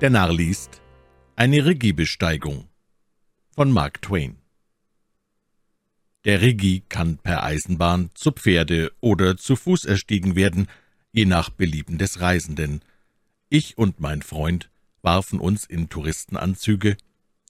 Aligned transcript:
Der 0.00 0.10
Narr 0.10 0.32
liest 0.32 0.82
Eine 1.36 1.64
Regiebesteigung 1.64 2.68
von 3.54 3.70
Mark 3.70 4.02
Twain 4.02 4.38
Der 6.24 6.40
Regie 6.40 6.82
kann 6.88 7.18
per 7.18 7.44
Eisenbahn, 7.44 8.10
zu 8.14 8.32
Pferde 8.32 8.90
oder 9.00 9.36
zu 9.36 9.54
Fuß 9.54 9.84
erstiegen 9.84 10.34
werden, 10.34 10.66
je 11.12 11.26
nach 11.26 11.48
Belieben 11.48 11.96
des 11.96 12.20
Reisenden. 12.20 12.82
Ich 13.50 13.78
und 13.78 14.00
mein 14.00 14.22
Freund 14.22 14.68
warfen 15.02 15.38
uns 15.38 15.64
in 15.64 15.88
Touristenanzüge 15.88 16.96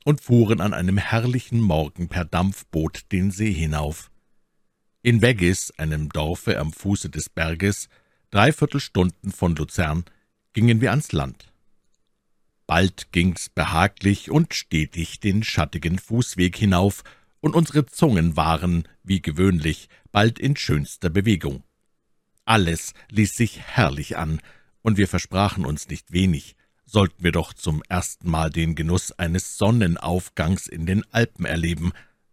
und 0.05 0.20
fuhren 0.20 0.61
an 0.61 0.75
einem 0.75 0.98
herrlichen 0.98 1.61
Morgen 1.61 2.09
per 2.09 2.27
Dampfboot 2.27 3.11
den 3.11 3.31
See 3.31 3.55
hinauf. 3.55 4.11
In 5.01 5.23
Weggis, 5.23 5.73
einem 5.79 6.11
Dorfe 6.11 6.59
am 6.59 6.75
Fuße 6.75 7.09
des 7.09 7.31
Berges, 7.31 7.89
dreiviertel 8.31 8.81
Stunden 8.81 9.33
von 9.33 9.56
Luzern, 9.56 10.05
gingen 10.53 10.83
wir 10.83 10.91
ans 10.91 11.12
Land. 11.12 11.54
Bald 12.74 13.12
ging's 13.12 13.51
behaglich 13.51 14.33
und 14.33 14.52
stetig 14.52 15.20
den 15.20 15.45
schattigen 15.45 15.96
Fußweg 15.96 16.56
hinauf, 16.56 17.05
und 17.38 17.55
unsere 17.55 17.87
Zungen 17.87 18.37
waren, 18.37 18.88
wie 19.05 19.23
gewöhnlich, 19.23 19.88
bald 20.10 20.41
in 20.41 20.56
schönster 20.56 21.09
Bewegung. 21.09 21.62
Alles 22.45 22.92
ließ 23.10 23.37
sich 23.37 23.60
herrlich 23.60 24.16
an, 24.16 24.41
und 24.83 24.98
wir 24.98 25.06
versprachen 25.06 25.64
uns 25.64 25.87
nicht 25.87 26.10
wenig, 26.10 26.56
sollten 26.84 27.23
wir 27.23 27.30
doch 27.30 27.52
zum 27.52 27.80
ersten 27.88 28.28
Mal 28.28 28.50
den 28.50 28.75
Genuss 28.75 29.12
eines 29.12 29.56
Sonnenaufgangs 29.56 30.66
in 30.66 30.84
den 30.84 31.05
Alpen 31.12 31.44
erleben, 31.44 31.92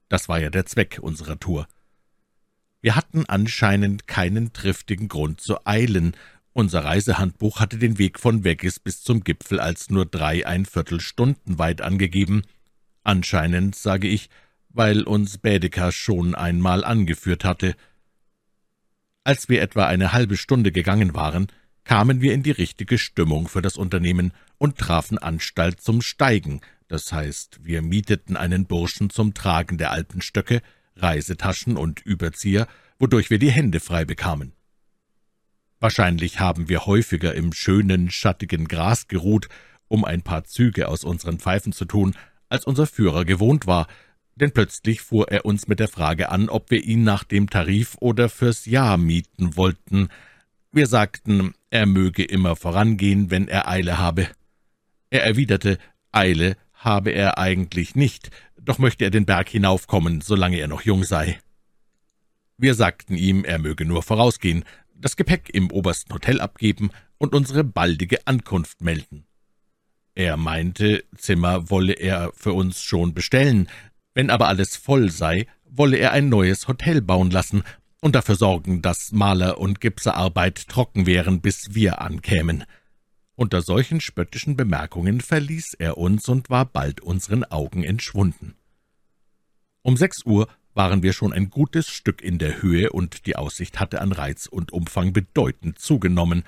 das 0.09 0.27
war 0.27 0.41
ja 0.41 0.49
der 0.49 0.65
Zweck 0.65 0.97
unserer 1.03 1.39
Tour. 1.39 1.67
Wir 2.81 2.95
hatten 2.95 3.25
anscheinend 3.27 4.07
keinen 4.07 4.53
triftigen 4.53 5.07
Grund 5.07 5.39
zu 5.39 5.67
eilen, 5.67 6.15
unser 6.53 6.83
Reisehandbuch 6.83 7.59
hatte 7.59 7.77
den 7.77 7.97
Weg 7.97 8.19
von 8.19 8.43
Weggis 8.43 8.79
bis 8.79 9.01
zum 9.03 9.23
Gipfel 9.23 9.59
als 9.59 9.89
nur 9.89 10.05
dreieinviertel 10.05 10.99
Stunden 10.99 11.59
weit 11.59 11.81
angegeben. 11.81 12.43
Anscheinend, 13.03 13.75
sage 13.75 14.07
ich, 14.07 14.29
weil 14.69 15.03
uns 15.03 15.37
Bädeker 15.37 15.91
schon 15.91 16.35
einmal 16.35 16.83
angeführt 16.83 17.43
hatte. 17.45 17.75
Als 19.23 19.49
wir 19.49 19.61
etwa 19.61 19.87
eine 19.87 20.13
halbe 20.13 20.37
Stunde 20.37 20.71
gegangen 20.71 21.13
waren, 21.13 21.47
kamen 21.83 22.21
wir 22.21 22.33
in 22.33 22.43
die 22.43 22.51
richtige 22.51 22.97
Stimmung 22.97 23.47
für 23.47 23.61
das 23.61 23.77
Unternehmen 23.77 24.31
und 24.57 24.77
trafen 24.77 25.17
Anstalt 25.17 25.81
zum 25.81 26.01
Steigen, 26.01 26.61
das 26.91 27.13
heißt, 27.13 27.59
wir 27.63 27.81
mieteten 27.81 28.35
einen 28.35 28.65
Burschen 28.65 29.09
zum 29.09 29.33
Tragen 29.33 29.77
der 29.77 29.91
Alpenstöcke, 29.91 30.61
Reisetaschen 30.97 31.77
und 31.77 32.01
Überzieher, 32.01 32.67
wodurch 32.99 33.29
wir 33.29 33.39
die 33.39 33.49
Hände 33.49 33.79
frei 33.79 34.03
bekamen. 34.03 34.51
Wahrscheinlich 35.81 36.39
haben 36.39 36.69
wir 36.69 36.85
häufiger 36.85 37.33
im 37.33 37.53
schönen, 37.53 38.11
schattigen 38.11 38.67
Gras 38.67 39.07
geruht, 39.07 39.49
um 39.87 40.05
ein 40.05 40.21
paar 40.21 40.43
Züge 40.43 40.87
aus 40.87 41.03
unseren 41.03 41.39
Pfeifen 41.39 41.73
zu 41.73 41.85
tun, 41.85 42.15
als 42.49 42.65
unser 42.65 42.85
Führer 42.85 43.25
gewohnt 43.25 43.65
war, 43.65 43.87
denn 44.35 44.51
plötzlich 44.51 45.01
fuhr 45.01 45.31
er 45.31 45.43
uns 45.43 45.67
mit 45.67 45.79
der 45.79 45.87
Frage 45.87 46.29
an, 46.29 46.49
ob 46.49 46.69
wir 46.69 46.83
ihn 46.83 47.03
nach 47.03 47.23
dem 47.23 47.49
Tarif 47.49 47.97
oder 47.99 48.29
fürs 48.29 48.67
Jahr 48.67 48.97
mieten 48.97 49.57
wollten. 49.57 50.09
Wir 50.71 50.85
sagten, 50.85 51.55
er 51.71 51.87
möge 51.87 52.23
immer 52.23 52.55
vorangehen, 52.55 53.31
wenn 53.31 53.47
er 53.47 53.67
Eile 53.67 53.97
habe. 53.97 54.27
Er 55.09 55.23
erwiderte, 55.23 55.79
Eile 56.11 56.57
habe 56.75 57.09
er 57.09 57.39
eigentlich 57.39 57.95
nicht, 57.95 58.29
doch 58.61 58.77
möchte 58.77 59.03
er 59.03 59.09
den 59.09 59.25
Berg 59.25 59.49
hinaufkommen, 59.49 60.21
solange 60.21 60.59
er 60.59 60.67
noch 60.67 60.83
jung 60.83 61.03
sei. 61.03 61.39
Wir 62.61 62.75
sagten 62.75 63.15
ihm, 63.15 63.43
er 63.43 63.57
möge 63.57 63.85
nur 63.85 64.03
vorausgehen, 64.03 64.63
das 65.01 65.15
Gepäck 65.15 65.49
im 65.53 65.71
obersten 65.71 66.13
Hotel 66.13 66.39
abgeben 66.39 66.91
und 67.17 67.35
unsere 67.35 67.63
baldige 67.63 68.25
Ankunft 68.25 68.81
melden. 68.81 69.25
Er 70.15 70.37
meinte, 70.37 71.03
Zimmer 71.17 71.69
wolle 71.69 71.93
er 71.93 72.31
für 72.35 72.53
uns 72.53 72.81
schon 72.81 73.13
bestellen, 73.13 73.69
wenn 74.13 74.29
aber 74.29 74.47
alles 74.47 74.75
voll 74.75 75.09
sei, 75.09 75.47
wolle 75.65 75.97
er 75.97 76.11
ein 76.11 76.29
neues 76.29 76.67
Hotel 76.67 77.01
bauen 77.01 77.31
lassen 77.31 77.63
und 78.01 78.15
dafür 78.15 78.35
sorgen, 78.35 78.81
dass 78.81 79.11
Maler- 79.11 79.57
und 79.57 79.79
Gipserarbeit 79.79 80.67
trocken 80.67 81.05
wären, 81.05 81.41
bis 81.41 81.73
wir 81.73 82.01
ankämen. 82.01 82.65
Unter 83.35 83.61
solchen 83.61 84.01
spöttischen 84.01 84.57
Bemerkungen 84.57 85.21
verließ 85.21 85.75
er 85.79 85.97
uns 85.97 86.27
und 86.27 86.49
war 86.49 86.65
bald 86.65 87.01
unseren 87.01 87.43
Augen 87.45 87.83
entschwunden. 87.83 88.55
Um 89.81 89.97
sechs 89.97 90.25
Uhr 90.25 90.47
waren 90.81 91.03
wir 91.03 91.13
schon 91.13 91.31
ein 91.31 91.51
gutes 91.51 91.89
Stück 91.89 92.23
in 92.23 92.39
der 92.39 92.63
Höhe, 92.63 92.89
und 92.89 93.27
die 93.27 93.35
Aussicht 93.35 93.79
hatte 93.79 94.01
an 94.01 94.11
Reiz 94.11 94.47
und 94.47 94.73
Umfang 94.73 95.13
bedeutend 95.13 95.77
zugenommen. 95.77 96.43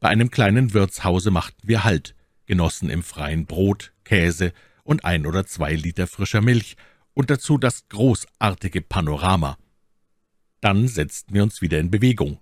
Bei 0.00 0.08
einem 0.08 0.32
kleinen 0.32 0.74
Wirtshause 0.74 1.30
machten 1.30 1.68
wir 1.68 1.84
Halt, 1.84 2.16
genossen 2.46 2.90
im 2.90 3.04
Freien 3.04 3.46
Brot, 3.46 3.92
Käse 4.02 4.52
und 4.82 5.04
ein 5.04 5.26
oder 5.26 5.46
zwei 5.46 5.74
Liter 5.76 6.08
frischer 6.08 6.40
Milch 6.40 6.74
und 7.14 7.30
dazu 7.30 7.56
das 7.56 7.88
großartige 7.88 8.80
Panorama. 8.80 9.56
Dann 10.60 10.88
setzten 10.88 11.34
wir 11.34 11.44
uns 11.44 11.62
wieder 11.62 11.78
in 11.78 11.92
Bewegung. 11.92 12.40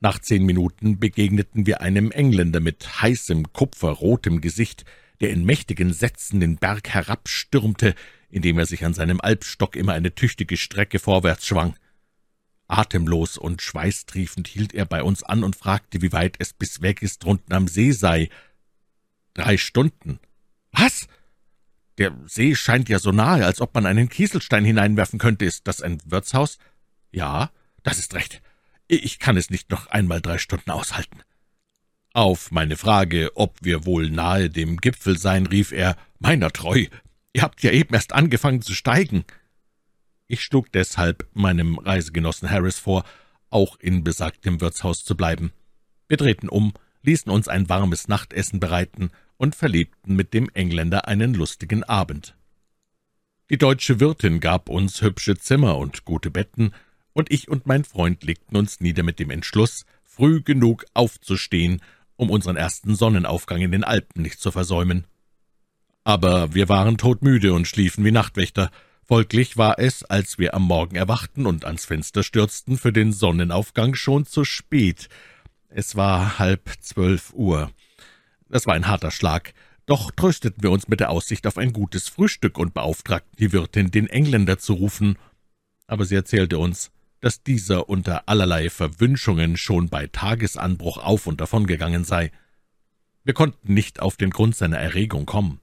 Nach 0.00 0.18
zehn 0.18 0.44
Minuten 0.44 0.98
begegneten 0.98 1.64
wir 1.64 1.80
einem 1.80 2.10
Engländer 2.10 2.58
mit 2.58 3.00
heißem, 3.02 3.52
kupferrotem 3.52 4.40
Gesicht, 4.40 4.84
der 5.20 5.30
in 5.30 5.44
mächtigen 5.44 5.92
Sätzen 5.92 6.40
den 6.40 6.56
Berg 6.56 6.88
herabstürmte, 6.88 7.94
indem 8.34 8.58
er 8.58 8.66
sich 8.66 8.84
an 8.84 8.94
seinem 8.94 9.20
Alpstock 9.20 9.76
immer 9.76 9.92
eine 9.92 10.12
tüchtige 10.12 10.56
Strecke 10.56 10.98
vorwärts 10.98 11.46
schwang. 11.46 11.76
Atemlos 12.66 13.38
und 13.38 13.62
schweißtriefend 13.62 14.48
hielt 14.48 14.74
er 14.74 14.86
bei 14.86 15.04
uns 15.04 15.22
an 15.22 15.44
und 15.44 15.54
fragte, 15.54 16.02
wie 16.02 16.10
weit 16.10 16.34
es 16.40 16.52
bis 16.52 16.82
weg 16.82 17.00
ist 17.00 17.22
drunten 17.22 17.54
am 17.54 17.68
See 17.68 17.92
sei. 17.92 18.28
Drei 19.34 19.56
Stunden. 19.56 20.18
Was? 20.72 21.06
Der 21.96 22.12
See 22.26 22.56
scheint 22.56 22.88
ja 22.88 22.98
so 22.98 23.12
nahe, 23.12 23.46
als 23.46 23.60
ob 23.60 23.72
man 23.72 23.86
einen 23.86 24.08
Kieselstein 24.08 24.64
hineinwerfen 24.64 25.20
könnte. 25.20 25.44
Ist 25.44 25.68
das 25.68 25.80
ein 25.80 25.98
Wirtshaus? 26.04 26.58
Ja, 27.12 27.52
das 27.84 28.00
ist 28.00 28.14
recht. 28.14 28.42
Ich 28.88 29.20
kann 29.20 29.36
es 29.36 29.48
nicht 29.48 29.70
noch 29.70 29.86
einmal 29.86 30.20
drei 30.20 30.38
Stunden 30.38 30.72
aushalten. 30.72 31.20
Auf 32.12 32.50
meine 32.50 32.76
Frage, 32.76 33.30
ob 33.36 33.58
wir 33.60 33.86
wohl 33.86 34.10
nahe 34.10 34.50
dem 34.50 34.78
Gipfel 34.78 35.18
seien, 35.18 35.46
rief 35.46 35.70
er, 35.70 35.96
meiner 36.18 36.50
treu, 36.50 36.86
Ihr 37.34 37.42
habt 37.42 37.62
ja 37.64 37.72
eben 37.72 37.94
erst 37.94 38.12
angefangen 38.12 38.62
zu 38.62 38.74
steigen. 38.74 39.24
Ich 40.28 40.40
schlug 40.42 40.70
deshalb 40.72 41.28
meinem 41.34 41.78
Reisegenossen 41.78 42.48
Harris 42.48 42.78
vor, 42.78 43.04
auch 43.50 43.76
in 43.80 44.04
besagtem 44.04 44.60
Wirtshaus 44.60 45.04
zu 45.04 45.16
bleiben. 45.16 45.52
Wir 46.08 46.16
drehten 46.16 46.48
um, 46.48 46.72
ließen 47.02 47.30
uns 47.30 47.48
ein 47.48 47.68
warmes 47.68 48.06
Nachtessen 48.06 48.60
bereiten 48.60 49.10
und 49.36 49.56
verlebten 49.56 50.14
mit 50.14 50.32
dem 50.32 50.48
Engländer 50.54 51.08
einen 51.08 51.34
lustigen 51.34 51.82
Abend. 51.82 52.36
Die 53.50 53.58
deutsche 53.58 53.98
Wirtin 53.98 54.38
gab 54.38 54.68
uns 54.68 55.02
hübsche 55.02 55.36
Zimmer 55.36 55.76
und 55.76 56.04
gute 56.04 56.30
Betten, 56.30 56.72
und 57.12 57.30
ich 57.30 57.48
und 57.48 57.66
mein 57.66 57.84
Freund 57.84 58.24
legten 58.24 58.56
uns 58.56 58.80
nieder 58.80 59.02
mit 59.02 59.18
dem 59.18 59.30
Entschluss, 59.30 59.86
früh 60.02 60.40
genug 60.40 60.84
aufzustehen, 60.94 61.82
um 62.16 62.30
unseren 62.30 62.56
ersten 62.56 62.94
Sonnenaufgang 62.94 63.60
in 63.60 63.72
den 63.72 63.84
Alpen 63.84 64.22
nicht 64.22 64.40
zu 64.40 64.50
versäumen. 64.50 65.04
Aber 66.04 66.54
wir 66.54 66.68
waren 66.68 66.98
todmüde 66.98 67.54
und 67.54 67.66
schliefen 67.66 68.04
wie 68.04 68.12
Nachtwächter. 68.12 68.70
Folglich 69.06 69.56
war 69.56 69.78
es, 69.78 70.04
als 70.04 70.38
wir 70.38 70.54
am 70.54 70.62
Morgen 70.62 70.96
erwachten 70.96 71.46
und 71.46 71.64
ans 71.64 71.86
Fenster 71.86 72.22
stürzten, 72.22 72.76
für 72.76 72.92
den 72.92 73.12
Sonnenaufgang 73.12 73.94
schon 73.94 74.26
zu 74.26 74.44
spät. 74.44 75.08
Es 75.68 75.96
war 75.96 76.38
halb 76.38 76.70
zwölf 76.80 77.32
Uhr. 77.32 77.70
Das 78.48 78.66
war 78.66 78.74
ein 78.74 78.86
harter 78.86 79.10
Schlag, 79.10 79.54
doch 79.86 80.10
trösteten 80.10 80.62
wir 80.62 80.70
uns 80.70 80.88
mit 80.88 81.00
der 81.00 81.10
Aussicht 81.10 81.46
auf 81.46 81.58
ein 81.58 81.72
gutes 81.72 82.08
Frühstück 82.08 82.58
und 82.58 82.74
beauftragten 82.74 83.36
die 83.38 83.52
Wirtin, 83.52 83.90
den 83.90 84.06
Engländer 84.06 84.58
zu 84.58 84.74
rufen. 84.74 85.18
Aber 85.86 86.04
sie 86.04 86.14
erzählte 86.14 86.58
uns, 86.58 86.90
dass 87.20 87.42
dieser 87.42 87.88
unter 87.88 88.28
allerlei 88.28 88.70
Verwünschungen 88.70 89.56
schon 89.56 89.88
bei 89.88 90.06
Tagesanbruch 90.06 90.98
auf 90.98 91.26
und 91.26 91.40
davongegangen 91.40 92.04
sei. 92.04 92.30
Wir 93.24 93.34
konnten 93.34 93.72
nicht 93.72 94.00
auf 94.00 94.16
den 94.16 94.30
Grund 94.30 94.54
seiner 94.54 94.78
Erregung 94.78 95.24
kommen. 95.24 95.60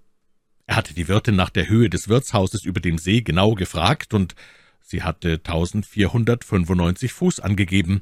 Er 0.66 0.75
hatte 0.75 0.94
die 0.94 1.08
Wirtin 1.08 1.36
nach 1.36 1.50
der 1.50 1.68
Höhe 1.68 1.90
des 1.90 2.08
Wirtshauses 2.08 2.63
über 2.63 2.80
dem 2.80 2.98
See 2.98 3.22
genau 3.22 3.56
gefragt, 3.56 4.13
und 4.13 4.36
sie 4.81 5.04
hatte 5.04 5.34
1495 5.34 7.12
Fuß 7.12 7.40
angegeben. 7.40 8.02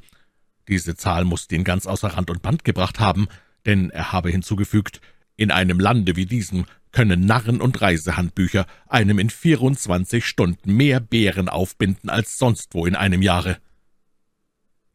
Diese 0.68 0.96
Zahl 0.96 1.26
musste 1.26 1.56
ihn 1.56 1.64
ganz 1.64 1.88
außer 1.88 2.10
Rand 2.10 2.30
und 2.30 2.42
Band 2.42 2.64
gebracht 2.64 3.00
haben, 3.00 3.28
denn 3.66 3.90
er 3.90 4.12
habe 4.12 4.30
hinzugefügt, 4.30 5.02
in 5.36 5.52
einem 5.52 5.80
Lande 5.80 6.16
wie 6.16 6.26
diesem 6.26 6.66
können 6.92 7.26
Narren- 7.26 7.62
und 7.62 7.82
Reisehandbücher 7.82 8.66
einem 8.88 9.20
in 9.20 9.30
24 9.30 10.26
Stunden 10.26 10.74
mehr 10.74 11.00
Bären 11.00 11.50
aufbinden 11.50 12.10
als 12.10 12.38
sonst 12.38 12.74
wo 12.74 12.86
in 12.86 12.96
einem 12.96 13.22
Jahre. 13.22 13.58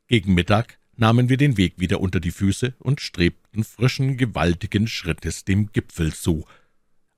Gegen 0.07 0.35
Mittag 0.35 0.79
nahmen 0.97 1.29
wir 1.29 1.37
den 1.37 1.57
Weg 1.57 1.75
wieder 1.79 2.01
unter 2.01 2.21
die 2.21 2.31
Füße 2.31 2.75
und 2.79 3.01
strebten 3.01 3.65
frischen, 3.65 4.17
gewaltigen 4.17 4.87
Schrittes 4.87 5.45
dem 5.45 5.73
Gipfel 5.73 6.13
zu, 6.13 6.45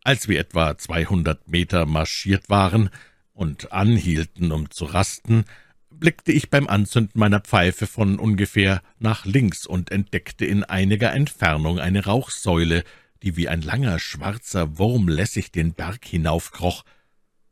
als 0.07 0.29
wir 0.29 0.39
etwa 0.39 0.79
zweihundert 0.79 1.49
Meter 1.49 1.85
marschiert 1.85 2.49
waren 2.49 2.91
und 3.33 3.73
anhielten, 3.73 4.53
um 4.53 4.71
zu 4.71 4.85
rasten, 4.85 5.45
blickte 5.91 6.31
ich 6.31 6.49
beim 6.49 6.69
Anzünden 6.69 7.19
meiner 7.19 7.41
Pfeife 7.41 7.89
von 7.89 8.21
ungefähr 8.21 8.83
nach 9.01 9.25
links 9.25 9.67
und 9.67 9.91
entdeckte 9.91 10.47
in 10.47 10.63
einiger 10.63 11.13
Entfernung 11.13 11.81
eine 11.81 12.05
Rauchsäule, 12.05 12.85
die 13.23 13.37
wie 13.37 13.49
ein 13.49 13.63
langer 13.63 13.99
schwarzer 13.99 14.79
Wurm 14.79 15.09
lässig 15.09 15.51
den 15.51 15.73
Berg 15.75 16.05
hinaufkroch. 16.05 16.85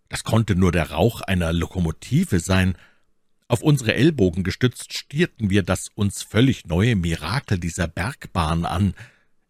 Das 0.09 0.23
konnte 0.23 0.55
nur 0.55 0.71
der 0.71 0.93
Rauch 0.93 1.23
einer 1.23 1.53
Lokomotive 1.53 2.39
sein. 2.39 2.77
Auf 3.49 3.63
unsere 3.63 3.95
Ellbogen 3.95 4.45
gestützt 4.45 4.93
stierten 4.97 5.51
wir 5.51 5.65
das 5.65 5.89
uns 5.97 6.23
völlig 6.23 6.67
neue 6.67 6.95
Mirakel 6.95 7.59
dieser 7.59 7.89
Bergbahn 7.89 8.65
an. 8.65 8.95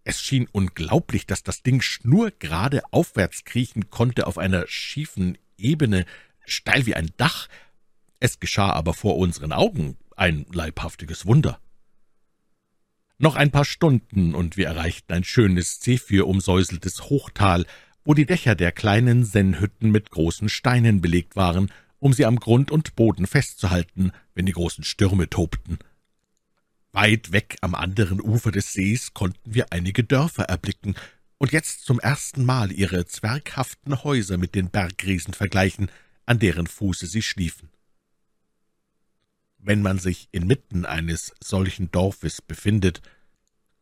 Es 0.05 0.21
schien 0.21 0.49
unglaublich, 0.53 1.27
dass 1.27 1.43
das 1.43 1.63
Ding 1.63 1.81
schnurgerade 1.81 2.83
aufwärts 2.91 3.45
kriechen 3.45 3.89
konnte 3.89 4.27
auf 4.27 4.37
einer 4.37 4.67
schiefen 4.69 5.39
Ebene, 5.57 6.05
steil 6.45 6.85
wie 6.85 6.95
ein 6.95 7.11
Dach. 7.17 7.49
Es 8.21 8.39
geschah 8.39 8.71
aber 8.71 8.93
vor 8.93 9.17
unseren 9.17 9.53
Augen, 9.53 9.97
ein 10.15 10.45
leibhaftiges 10.53 11.25
Wunder. 11.25 11.59
Noch 13.17 13.37
ein 13.37 13.51
paar 13.51 13.65
Stunden, 13.65 14.35
und 14.35 14.59
wir 14.59 14.67
erreichten 14.67 15.13
ein 15.13 15.25
schönes 15.25 15.81
Zephyr-umsäuseltes 15.81 17.09
Hochtal, 17.09 17.65
wo 18.05 18.13
die 18.13 18.27
Dächer 18.27 18.55
der 18.55 18.73
kleinen 18.73 19.25
Sennhütten 19.25 19.91
mit 19.91 20.11
großen 20.11 20.51
Steinen 20.51 21.01
belegt 21.01 21.37
waren, 21.37 21.73
um 21.99 22.13
sie 22.13 22.27
am 22.27 22.37
Grund 22.37 22.71
und 22.71 22.97
Boden 22.97 23.27
festzuhalten, 23.27 24.13
wenn 24.35 24.45
die 24.45 24.53
großen 24.53 24.85
Stürme 24.85 25.31
tobten. 25.31 25.79
Weit 26.95 27.33
weg 27.33 27.57
am 27.61 27.75
anderen 27.75 28.21
Ufer 28.21 28.53
des 28.53 28.73
Sees 28.73 29.15
konnten 29.15 29.53
wir 29.53 29.73
einige 29.73 30.05
Dörfer 30.05 30.45
erblicken 30.45 30.95
und 31.39 31.51
jetzt 31.51 31.85
zum 31.85 31.99
ersten 31.99 32.45
Mal 32.45 32.71
ihre 32.71 33.05
zwerghaften 33.05 34.05
Häuser 34.05 34.39
mit 34.39 34.55
den 34.55 34.71
Bergriesen 34.71 35.35
vergleichen, 35.35 35.91
an 36.25 36.39
deren 36.39 36.69
Fuße 36.69 37.07
sie 37.07 37.23
schliefen. 37.23 37.69
Wenn 39.59 39.83
man 39.83 39.99
sich 39.99 40.29
inmitten 40.31 40.87
eines 40.87 41.35
solchen 41.43 41.91
Dorfes 41.91 42.41
befindet, 42.41 43.03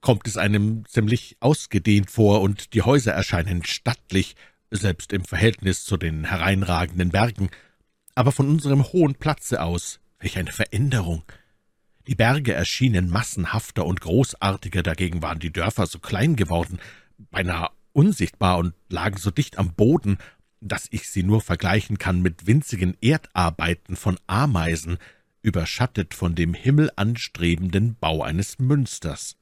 kommt 0.01 0.27
es 0.27 0.39
einem 0.39 0.87
ziemlich 0.87 1.37
ausgedehnt 1.41 2.11
vor, 2.11 2.41
und 2.41 2.73
die 2.73 2.81
Häuser 2.81 3.13
erscheinen 3.13 3.63
stattlich, 3.63 4.37
selbst 4.71 5.13
im 5.13 5.27
Verhältnis 5.27 5.85
zu 5.85 5.99
den 5.99 6.25
hereinragenden 6.25 7.11
Bergen. 7.11 7.51
Aber 8.15 8.33
von 8.33 8.49
unserem 8.49 8.85
hohen 8.85 9.17
Platze 9.17 9.61
aus, 9.61 10.01
welch 10.19 10.39
eine 10.39 10.53
Veränderung! 10.53 11.25
Die 12.07 12.15
Berge 12.15 12.53
erschienen 12.53 13.11
massenhafter 13.11 13.87
und 13.87 14.01
großartiger, 14.01 14.83
dagegen 14.83 15.23
waren 15.23 15.39
die 15.39 15.53
Dörfer 15.53 15.87
so 15.87 15.99
klein 15.99 16.35
geworden, 16.37 16.81
beinahe 17.31 17.71
unsichtbar 17.93 18.59
und 18.59 18.75
lagen 18.89 19.19
so 19.19 19.31
dicht 19.31 19.59
am 19.59 19.75
Boden, 19.75 20.19
dass 20.61 20.89
ich 20.91 21.09
sie 21.09 21.23
nur 21.23 21.41
vergleichen 21.41 21.99
kann 21.99 22.21
mit 22.23 22.47
winzigen 22.47 22.97
Erdarbeiten 23.01 23.97
von 23.97 24.19
Ameisen, 24.27 24.99
überschattet 25.43 26.15
von 26.15 26.35
dem 26.35 26.55
himmelanstrebenden 26.55 27.97
Bau 27.97 28.23
eines 28.23 28.59
Münsters. 28.59 29.37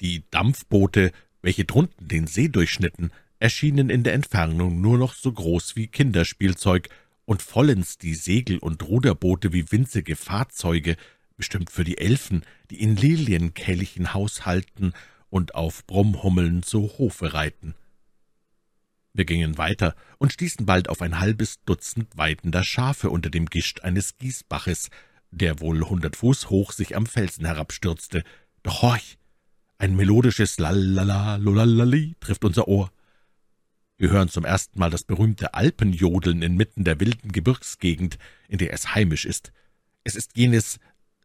Die 0.00 0.24
Dampfboote, 0.30 1.12
welche 1.42 1.64
drunten 1.64 2.08
den 2.08 2.26
See 2.26 2.48
durchschnitten, 2.48 3.10
erschienen 3.38 3.88
in 3.88 4.04
der 4.04 4.12
Entfernung 4.14 4.80
nur 4.80 4.98
noch 4.98 5.14
so 5.14 5.32
groß 5.32 5.76
wie 5.76 5.86
Kinderspielzeug 5.86 6.88
und 7.30 7.42
vollends 7.42 7.96
die 7.96 8.16
Segel- 8.16 8.58
und 8.58 8.82
Ruderboote 8.82 9.52
wie 9.52 9.70
winzige 9.70 10.16
Fahrzeuge, 10.16 10.96
bestimmt 11.36 11.70
für 11.70 11.84
die 11.84 11.96
Elfen, 11.96 12.42
die 12.72 12.82
in 12.82 12.96
Lilienkelchen 12.96 14.14
haushalten 14.14 14.94
und 15.28 15.54
auf 15.54 15.86
Brummhummeln 15.86 16.64
zu 16.64 16.90
Hofe 16.98 17.32
reiten. 17.32 17.76
Wir 19.12 19.26
gingen 19.26 19.58
weiter 19.58 19.94
und 20.18 20.32
stießen 20.32 20.66
bald 20.66 20.88
auf 20.88 21.02
ein 21.02 21.20
halbes 21.20 21.62
Dutzend 21.66 22.16
weidender 22.16 22.64
Schafe 22.64 23.10
unter 23.10 23.30
dem 23.30 23.46
Gischt 23.46 23.82
eines 23.82 24.18
Gießbaches, 24.18 24.90
der 25.30 25.60
wohl 25.60 25.88
hundert 25.88 26.16
Fuß 26.16 26.50
hoch 26.50 26.72
sich 26.72 26.96
am 26.96 27.06
Felsen 27.06 27.44
herabstürzte. 27.44 28.24
Doch 28.64 28.82
horch! 28.82 29.18
Ein 29.78 29.94
melodisches 29.94 30.58
Lalala, 30.58 31.36
Lulalali 31.36 32.16
trifft 32.18 32.44
unser 32.44 32.66
Ohr. 32.66 32.90
Wir 34.00 34.12
hören 34.12 34.30
zum 34.30 34.46
ersten 34.46 34.78
Mal 34.78 34.88
das 34.88 35.04
berühmte 35.04 35.52
Alpenjodeln 35.52 36.40
inmitten 36.40 36.84
der 36.84 37.00
wilden 37.00 37.32
Gebirgsgegend, 37.32 38.16
in 38.48 38.56
der 38.56 38.72
es 38.72 38.94
heimisch 38.94 39.26
ist. 39.26 39.52
Es 40.04 40.16
ist 40.16 40.38
jenes 40.38 40.80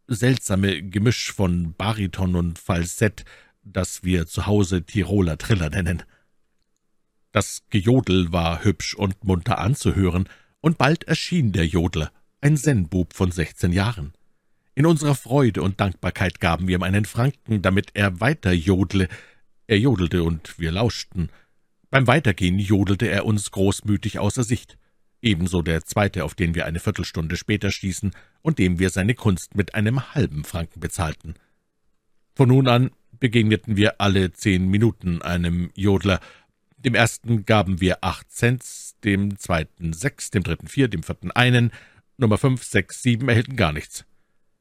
seltsame 0.08 0.84
Gemisch 0.84 1.32
von 1.32 1.74
Bariton 1.76 2.36
und 2.36 2.60
Falsett, 2.60 3.24
das 3.64 4.04
wir 4.04 4.28
zu 4.28 4.46
Hause 4.46 4.84
Tiroler 4.84 5.38
Triller 5.38 5.70
nennen. 5.70 6.04
Das 7.32 7.64
Gejodel 7.70 8.34
war 8.34 8.66
hübsch 8.66 8.94
und 8.94 9.24
munter 9.24 9.60
anzuhören, 9.60 10.28
und 10.60 10.78
bald 10.78 11.06
erschien 11.06 11.54
der 11.54 11.66
Jodler, 11.66 12.12
ein 12.42 12.58
Sennbub 12.58 13.14
von 13.14 13.32
sechzehn 13.32 13.72
Jahren. 13.72 14.12
In 14.74 14.86
unserer 14.86 15.16
Freude 15.16 15.62
und 15.62 15.80
Dankbarkeit 15.80 16.42
gaben 16.42 16.68
wir 16.68 16.76
ihm 16.76 16.84
einen 16.84 17.06
Franken, 17.06 17.62
damit 17.62 17.92
er 17.94 18.20
weiter 18.20 18.52
jodle. 18.52 19.08
Er 19.66 19.80
jodelte, 19.80 20.24
und 20.24 20.60
wir 20.60 20.74
lauschten. 20.74 21.30
Beim 21.96 22.08
Weitergehen 22.08 22.60
jodelte 22.60 23.08
er 23.08 23.26
uns 23.26 23.52
großmütig 23.52 24.20
außer 24.20 24.44
Sicht. 24.44 24.78
Ebenso 25.22 25.62
der 25.62 25.86
zweite, 25.86 26.26
auf 26.26 26.36
den 26.36 26.54
wir 26.54 26.66
eine 26.66 26.82
Viertelstunde 26.82 27.38
später 27.38 27.72
stießen 27.72 28.12
und 28.42 28.60
dem 28.60 28.80
wir 28.80 28.90
seine 28.90 29.14
Kunst 29.14 29.56
mit 29.56 29.76
einem 29.76 30.14
halben 30.14 30.44
Franken 30.44 30.82
bezahlten. 30.82 31.36
Von 32.34 32.50
nun 32.50 32.68
an 32.68 32.92
begegneten 33.18 33.78
wir 33.78 34.02
alle 34.02 34.34
zehn 34.34 34.68
Minuten 34.68 35.22
einem 35.22 35.72
Jodler, 35.74 36.20
dem 36.80 36.96
ersten 36.96 37.46
gaben 37.46 37.80
wir 37.80 38.04
acht 38.04 38.30
Cents, 38.30 38.98
dem 39.06 39.38
zweiten 39.38 39.94
sechs, 39.94 40.32
dem 40.32 40.44
dritten 40.44 40.68
vier, 40.68 40.90
dem 40.90 41.02
vierten 41.02 41.32
einen, 41.32 41.72
Nummer 42.18 42.38
fünf, 42.38 42.66
sechs, 42.66 43.04
sieben 43.04 43.30
erhielten 43.30 43.56
gar 43.56 43.72
nichts. 43.72 44.04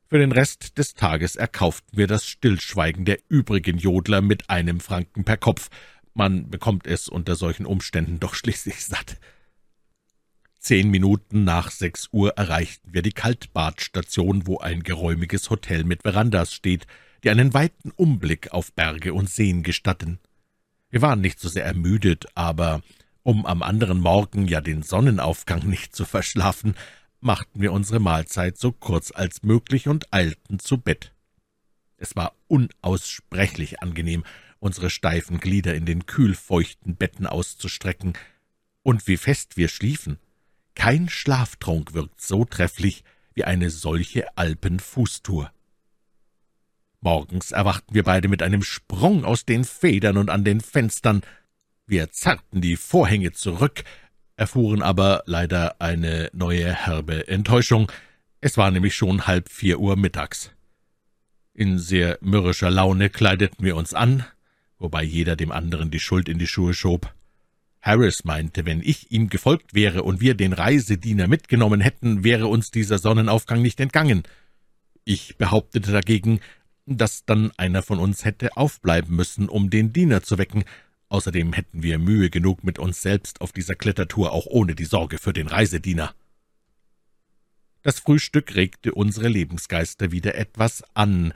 Für 0.06 0.19
den 0.19 0.31
Rest 0.31 0.78
des 0.78 0.94
Tages 0.94 1.34
erkauften 1.34 1.98
wir 1.98 2.06
das 2.06 2.25
Stillschweigen 2.25 3.04
der 3.04 3.19
übrigen 3.28 3.78
Jodler 3.78 4.20
mit 4.20 4.50
einem 4.50 4.78
Franken 4.78 5.25
per 5.25 5.36
Kopf. 5.36 5.70
Man 6.14 6.49
bekommt 6.49 6.87
es 6.87 7.08
unter 7.08 7.34
solchen 7.34 7.66
Umständen 7.66 8.20
doch 8.20 8.34
schließlich 8.34 8.84
satt. 8.84 9.19
Zehn 10.61 10.90
Minuten 10.90 11.44
nach 11.44 11.70
sechs 11.70 12.08
Uhr 12.12 12.38
erreichten 12.38 12.94
wir 12.94 13.02
die 13.02 13.12
Kaltbadstation, 13.12 14.46
wo 14.46 14.58
ein 14.58 14.82
geräumiges 14.82 15.50
Hotel 15.50 15.84
mit 15.84 16.02
Verandas 16.02 16.55
steht, 16.55 16.87
die 17.22 17.31
einen 17.31 17.52
weiten 17.52 17.90
Umblick 17.90 18.52
auf 18.52 18.72
Berge 18.72 19.12
und 19.12 19.28
Seen 19.28 19.62
gestatten. 19.62 20.20
Wir 20.88 21.02
waren 21.02 21.20
nicht 21.20 21.40
so 21.40 21.49
sehr 21.49 21.64
ermüdet, 21.64 22.26
aber 22.34 22.82
um 23.22 23.44
am 23.44 23.62
anderen 23.62 23.98
Morgen 23.98 24.46
ja 24.46 24.60
den 24.60 24.82
Sonnenaufgang 24.82 25.69
nicht 25.69 25.96
zu 25.96 26.05
verschlafen, 26.05 26.77
machten 27.20 27.60
wir 27.60 27.72
unsere 27.72 28.00
Mahlzeit 28.00 28.56
so 28.56 28.70
kurz 28.70 29.10
als 29.10 29.43
möglich 29.43 29.88
und 29.88 30.12
eilten 30.12 30.60
zu 30.60 30.79
Bett. 30.79 31.12
Es 31.96 32.15
war 32.17 32.34
unaussprechlich 32.48 33.82
angenehm, 33.82 34.24
unsere 34.64 34.88
steifen 34.88 35.40
Glieder 35.40 35.74
in 35.74 35.84
den 35.84 36.06
kühlfeuchten 36.06 36.96
Betten 36.96 37.26
auszustrecken, 37.26 38.14
und 38.82 39.06
wie 39.06 39.18
fest 39.18 39.58
wir 39.58 39.68
schliefen. 39.68 40.18
Kein 40.74 41.10
Schlaftrunk 41.10 41.92
wirkt 41.92 42.20
so 42.20 42.46
trefflich 42.46 43.04
wie 43.34 43.44
eine 43.44 43.68
solche 43.68 44.26
Alpenfußtour. 44.38 45.52
Morgens 47.00 47.52
erwachten 47.52 47.94
wir 47.94 48.04
beide 48.04 48.28
mit 48.28 48.42
einem 48.42 48.62
Sprung 48.62 49.26
aus 49.26 49.44
den 49.44 49.64
Federn 49.64 50.16
und 50.16 50.30
an 50.30 50.44
den 50.44 50.62
Fenstern. 50.62 51.20
Wir 51.86 52.10
zerrten 52.10 52.62
die 52.62 52.76
Vorhänge 52.76 53.32
zurück, 53.32 53.84
erfuhren 54.36 54.80
aber 54.80 55.24
leider 55.26 55.80
eine 55.80 56.30
neue 56.32 56.72
herbe 56.72 57.28
Enttäuschung. 57.28 57.92
Es 58.40 58.56
war 58.56 58.70
nämlich 58.70 58.94
schon 58.94 59.26
halb 59.26 59.50
vier 59.50 59.78
Uhr 59.78 59.96
mittags. 59.96 60.52
In 61.52 61.78
sehr 61.78 62.18
mürrischer 62.22 62.70
Laune 62.70 63.10
kleideten 63.10 63.64
wir 63.64 63.76
uns 63.76 63.92
an, 63.92 64.24
wobei 64.78 65.02
jeder 65.02 65.36
dem 65.36 65.52
anderen 65.52 65.90
die 65.90 66.00
Schuld 66.00 66.28
in 66.28 66.38
die 66.38 66.46
Schuhe 66.46 66.74
schob. 66.74 67.12
Harris 67.81 68.24
meinte, 68.24 68.64
wenn 68.64 68.81
ich 68.81 69.12
ihm 69.12 69.28
gefolgt 69.28 69.74
wäre 69.74 70.02
und 70.04 70.20
wir 70.20 70.34
den 70.34 70.54
Reisediener 70.54 71.28
mitgenommen 71.28 71.81
hätten, 71.81 72.24
wäre 72.24 72.46
uns 72.46 72.70
dieser 72.70 72.98
Sonnenaufgang 72.98 73.60
nicht 73.60 73.78
entgangen. 73.78 74.22
Ich 75.04 75.36
behauptete 75.36 75.93
dagegen, 75.93 76.40
dass 76.86 77.26
dann 77.26 77.52
einer 77.58 77.82
von 77.82 77.98
uns 77.98 78.24
hätte 78.24 78.56
aufbleiben 78.56 79.14
müssen, 79.14 79.48
um 79.50 79.69
den 79.69 79.93
Diener 79.93 80.22
zu 80.22 80.38
wecken. 80.38 80.64
Außerdem 81.10 81.52
hätten 81.52 81.82
wir 81.82 81.98
Mühe 81.98 82.31
genug 82.31 82.64
mit 82.64 82.78
uns 82.78 83.02
selbst 83.02 83.40
auf 83.43 83.52
dieser 83.52 83.74
Klettertour, 83.74 84.32
auch 84.32 84.46
ohne 84.46 84.74
die 84.74 84.86
Sorge 84.86 85.19
für 85.19 85.34
den 85.34 85.46
Reisediener. 85.46 86.14
Das 87.82 88.00
Frühstück 88.00 88.54
regte 88.54 88.94
unsere 88.94 89.28
Lebensgeister 89.28 90.10
wieder 90.10 90.36
etwas 90.36 90.82
an, 90.94 91.34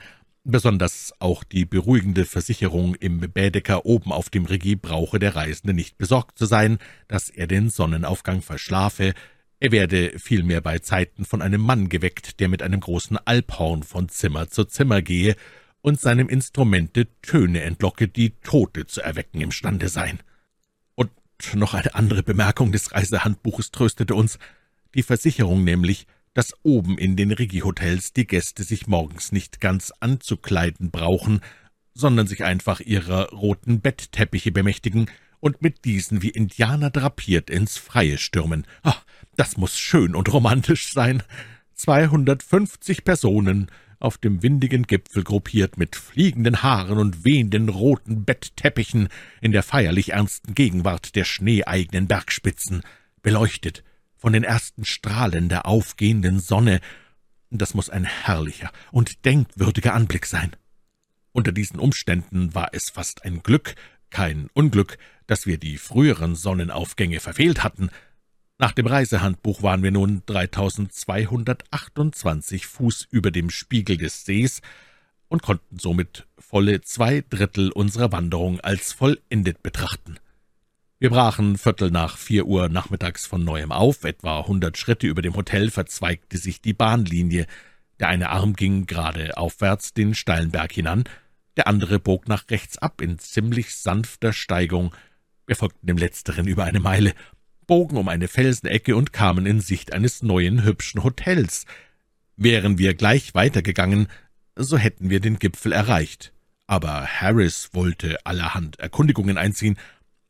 besonders 0.49 1.13
auch 1.19 1.43
die 1.43 1.65
beruhigende 1.65 2.25
Versicherung 2.25 2.95
im 2.95 3.19
Bädeker 3.19 3.85
oben 3.85 4.11
auf 4.11 4.29
dem 4.29 4.45
Regie 4.45 4.75
brauche 4.75 5.19
der 5.19 5.35
Reisende 5.35 5.73
nicht 5.73 5.97
besorgt 5.97 6.37
zu 6.37 6.45
sein, 6.45 6.77
dass 7.07 7.29
er 7.29 7.47
den 7.47 7.69
Sonnenaufgang 7.69 8.41
verschlafe, 8.41 9.13
er 9.61 9.73
werde 9.73 10.17
vielmehr 10.17 10.61
bei 10.61 10.79
Zeiten 10.79 11.25
von 11.25 11.41
einem 11.41 11.59
Mann 11.59 11.89
geweckt, 11.89 12.39
der 12.39 12.47
mit 12.47 12.63
einem 12.63 12.79
großen 12.79 13.17
Alphorn 13.17 13.83
von 13.83 14.07
Zimmer 14.07 14.47
zu 14.47 14.63
Zimmer 14.63 15.01
gehe 15.01 15.35
und 15.81 15.99
seinem 15.99 16.29
Instrumente 16.29 17.07
Töne 17.21 17.61
entlocke, 17.61 18.07
die 18.07 18.31
Tote 18.41 18.85
zu 18.85 19.01
erwecken 19.01 19.41
imstande 19.41 19.89
seien. 19.89 20.19
Und 20.95 21.11
noch 21.53 21.73
eine 21.73 21.93
andere 21.93 22.23
Bemerkung 22.23 22.71
des 22.71 22.93
Reisehandbuches 22.93 23.71
tröstete 23.71 24.15
uns, 24.15 24.39
die 24.95 25.03
Versicherung 25.03 25.65
nämlich, 25.65 26.07
dass 26.33 26.53
oben 26.63 26.97
in 26.97 27.15
den 27.15 27.31
Rigi-Hotels 27.31 28.13
die 28.13 28.27
Gäste 28.27 28.63
sich 28.63 28.87
morgens 28.87 29.31
nicht 29.31 29.59
ganz 29.59 29.91
anzukleiden 29.99 30.91
brauchen, 30.91 31.41
sondern 31.93 32.27
sich 32.27 32.43
einfach 32.43 32.79
ihrer 32.79 33.29
roten 33.29 33.81
Bettteppiche 33.81 34.51
bemächtigen 34.51 35.09
und 35.39 35.61
mit 35.61 35.85
diesen 35.85 36.21
wie 36.21 36.29
Indianer 36.29 36.89
drapiert 36.89 37.49
ins 37.49 37.77
Freie 37.77 38.17
stürmen. 38.17 38.65
Ach, 38.83 39.03
das 39.35 39.57
muss 39.57 39.77
schön 39.77 40.15
und 40.15 40.31
romantisch 40.31 40.93
sein. 40.93 41.23
Zweihundertfünfzig 41.73 43.03
Personen, 43.03 43.71
auf 43.99 44.17
dem 44.17 44.43
windigen 44.43 44.83
Gipfel 44.83 45.23
gruppiert, 45.23 45.77
mit 45.77 45.95
fliegenden 45.95 46.63
Haaren 46.63 46.97
und 46.97 47.25
wehenden 47.25 47.69
roten 47.69 48.23
Bettteppichen, 48.23 49.09
in 49.41 49.51
der 49.51 49.63
feierlich 49.63 50.13
ernsten 50.13 50.55
Gegenwart 50.55 51.15
der 51.15 51.25
schneeeigenen 51.25 52.07
Bergspitzen, 52.07 52.81
beleuchtet 53.21 53.83
von 54.19 54.33
den 54.33 54.43
ersten 54.43 54.85
Strahlen 54.85 55.49
der 55.49 55.65
aufgehenden 55.65 56.39
Sonne. 56.39 56.81
Das 57.49 57.73
muss 57.73 57.89
ein 57.89 58.03
herrlicher 58.03 58.71
und 58.91 59.25
denkwürdiger 59.25 59.95
Anblick 59.95 60.27
sein. 60.27 60.51
Unter 61.31 61.51
diesen 61.51 61.79
Umständen 61.79 62.53
war 62.53 62.69
es 62.73 62.89
fast 62.89 63.23
ein 63.23 63.41
Glück, 63.41 63.75
kein 64.09 64.49
Unglück, 64.53 64.97
dass 65.25 65.45
wir 65.45 65.57
die 65.57 65.77
früheren 65.77 66.35
Sonnenaufgänge 66.35 67.19
verfehlt 67.19 67.63
hatten. 67.63 67.89
Nach 68.57 68.73
dem 68.73 68.87
Reisehandbuch 68.87 69.63
waren 69.63 69.83
wir 69.83 69.91
nun 69.91 70.23
3228 70.25 72.67
Fuß 72.67 73.07
über 73.09 73.31
dem 73.31 73.49
Spiegel 73.49 73.97
des 73.97 74.25
Sees 74.25 74.61
und 75.29 75.43
konnten 75.43 75.79
somit 75.79 76.27
volle 76.37 76.81
zwei 76.81 77.23
Drittel 77.29 77.71
unserer 77.71 78.11
Wanderung 78.11 78.59
als 78.59 78.91
vollendet 78.91 79.63
betrachten. 79.63 80.19
Wir 81.01 81.11
brachen 81.11 81.57
Viertel 81.57 81.91
nach 81.91 82.17
vier 82.17 82.45
Uhr 82.45 82.67
nachmittags 82.67 83.25
von 83.25 83.41
neuem 83.41 83.71
auf, 83.71 84.03
etwa 84.03 84.45
hundert 84.45 84.77
Schritte 84.77 85.07
über 85.07 85.21
dem 85.21 85.33
Hotel 85.33 85.71
verzweigte 85.71 86.37
sich 86.37 86.61
die 86.61 86.73
Bahnlinie, 86.73 87.45
der 88.01 88.09
eine 88.09 88.31
Arm 88.31 88.53
ging 88.53 88.85
gerade 88.85 89.37
aufwärts 89.37 89.93
den 89.93 90.13
steilen 90.13 90.51
Berg 90.51 90.73
hinan, 90.73 91.05
der 91.55 91.67
andere 91.67 91.99
bog 91.99 92.27
nach 92.27 92.49
rechts 92.49 92.77
ab 92.79 92.99
in 92.99 93.17
ziemlich 93.17 93.75
sanfter 93.75 94.33
Steigung. 94.33 94.93
Wir 95.47 95.55
folgten 95.55 95.87
dem 95.87 95.97
letzteren 95.97 96.47
über 96.47 96.65
eine 96.65 96.81
Meile, 96.81 97.13
bogen 97.65 97.95
um 97.95 98.09
eine 98.09 98.27
Felsenecke 98.27 98.97
und 98.97 99.13
kamen 99.13 99.45
in 99.45 99.61
Sicht 99.61 99.93
eines 99.93 100.21
neuen, 100.21 100.65
hübschen 100.65 101.05
Hotels. 101.05 101.65
Wären 102.35 102.77
wir 102.77 102.93
gleich 102.93 103.33
weitergegangen, 103.33 104.09
so 104.57 104.77
hätten 104.77 105.09
wir 105.09 105.21
den 105.21 105.39
Gipfel 105.39 105.71
erreicht. 105.71 106.33
Aber 106.67 107.07
Harris 107.07 107.69
wollte 107.71 108.17
allerhand 108.25 108.79
Erkundigungen 108.79 109.37
einziehen. 109.37 109.77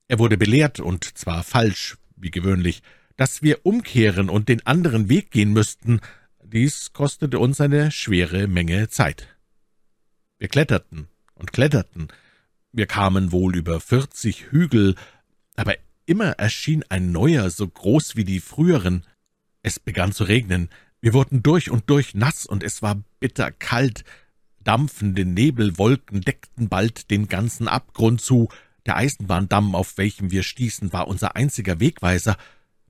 Er 0.09 0.17
wurde 0.17 0.37
belehrt, 0.37 0.79
und 0.79 1.17
zwar 1.17 1.43
falsch, 1.43 1.95
wie 2.17 2.31
gewöhnlich, 2.31 2.81
dass 3.15 3.43
wir 3.43 3.63
umkehren 3.63 4.27
und 4.29 4.49
den 4.49 4.65
anderen 4.65 5.07
Weg 5.07 5.29
gehen 5.29 5.53
müssten. 5.53 6.01
Dies 6.43 6.93
kostete 6.93 7.37
uns 7.37 7.61
eine 7.61 7.91
schwere 7.91 8.47
Menge 8.47 8.89
Zeit. 8.89 9.27
Wir 10.39 10.47
kletterten 10.47 11.07
und 11.35 11.53
kletterten. 11.53 12.07
Wir 12.71 12.87
kamen 12.87 13.31
wohl 13.31 13.55
über 13.55 13.79
vierzig 13.79 14.51
Hügel, 14.51 14.95
aber 15.55 15.75
immer 16.07 16.31
erschien 16.31 16.83
ein 16.89 17.11
neuer, 17.11 17.51
so 17.51 17.67
groß 17.67 18.15
wie 18.15 18.23
die 18.23 18.39
früheren. 18.39 19.05
Es 19.61 19.79
begann 19.79 20.11
zu 20.11 20.23
regnen, 20.23 20.69
wir 21.01 21.13
wurden 21.13 21.43
durch 21.43 21.69
und 21.69 21.87
durch 21.87 22.15
nass, 22.15 22.47
und 22.47 22.63
es 22.63 22.81
war 22.81 22.99
bitter 23.19 23.51
kalt. 23.51 24.03
Dampfende 24.63 25.23
Nebelwolken 25.23 26.21
deckten 26.21 26.67
bald 26.67 27.11
den 27.11 27.27
ganzen 27.27 27.67
Abgrund 27.67 28.21
zu, 28.21 28.49
der 28.85 28.97
Eisenbahndamm, 28.97 29.75
auf 29.75 29.97
welchem 29.97 30.31
wir 30.31 30.43
stießen, 30.43 30.93
war 30.93 31.07
unser 31.07 31.35
einziger 31.35 31.79
Wegweiser. 31.79 32.37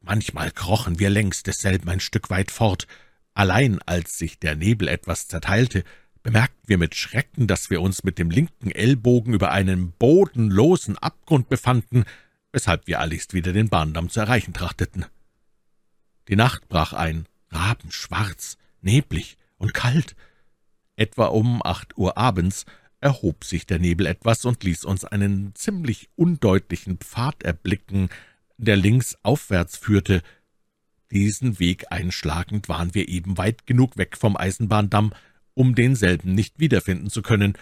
Manchmal 0.01 0.51
krochen 0.51 0.99
wir 0.99 1.09
längs 1.09 1.43
desselben 1.43 1.89
ein 1.89 1.99
Stück 1.99 2.29
weit 2.29 2.51
fort. 2.51 2.87
Allein 3.33 3.79
als 3.85 4.17
sich 4.17 4.39
der 4.39 4.55
Nebel 4.55 4.87
etwas 4.87 5.27
zerteilte, 5.27 5.83
bemerkten 6.23 6.67
wir 6.67 6.77
mit 6.77 6.95
Schrecken, 6.95 7.47
dass 7.47 7.69
wir 7.69 7.81
uns 7.81 8.03
mit 8.03 8.17
dem 8.17 8.29
linken 8.29 8.71
Ellbogen 8.71 9.33
über 9.33 9.51
einen 9.51 9.91
bodenlosen 9.93 10.97
Abgrund 10.97 11.49
befanden, 11.49 12.05
weshalb 12.51 12.87
wir 12.87 12.99
alligst 12.99 13.33
wieder 13.33 13.53
den 13.53 13.69
Bahndamm 13.69 14.09
zu 14.09 14.19
erreichen 14.19 14.53
trachteten. 14.53 15.05
Die 16.27 16.35
Nacht 16.35 16.67
brach 16.69 16.93
ein, 16.93 17.25
rabenschwarz, 17.49 18.57
neblig 18.81 19.37
und 19.57 19.73
kalt. 19.73 20.15
Etwa 20.95 21.27
um 21.27 21.61
acht 21.63 21.97
Uhr 21.97 22.17
abends 22.17 22.65
erhob 23.01 23.43
sich 23.43 23.65
der 23.65 23.79
Nebel 23.79 24.05
etwas 24.05 24.45
und 24.45 24.63
ließ 24.63 24.85
uns 24.85 25.05
einen 25.05 25.53
ziemlich 25.55 26.09
undeutlichen 26.15 26.97
Pfad 26.97 27.43
erblicken, 27.43 28.09
der 28.57 28.75
links 28.75 29.17
aufwärts 29.23 29.77
führte. 29.77 30.21
Diesen 31.11 31.59
Weg 31.59 31.91
einschlagend 31.91 32.69
waren 32.69 32.93
wir 32.93 33.07
eben 33.07 33.37
weit 33.37 33.65
genug 33.65 33.97
weg 33.97 34.17
vom 34.17 34.35
Eisenbahndamm, 34.37 35.13
um 35.53 35.75
denselben 35.75 36.35
nicht 36.35 36.59
wiederfinden 36.59 37.09
zu 37.09 37.21
können, 37.21 37.53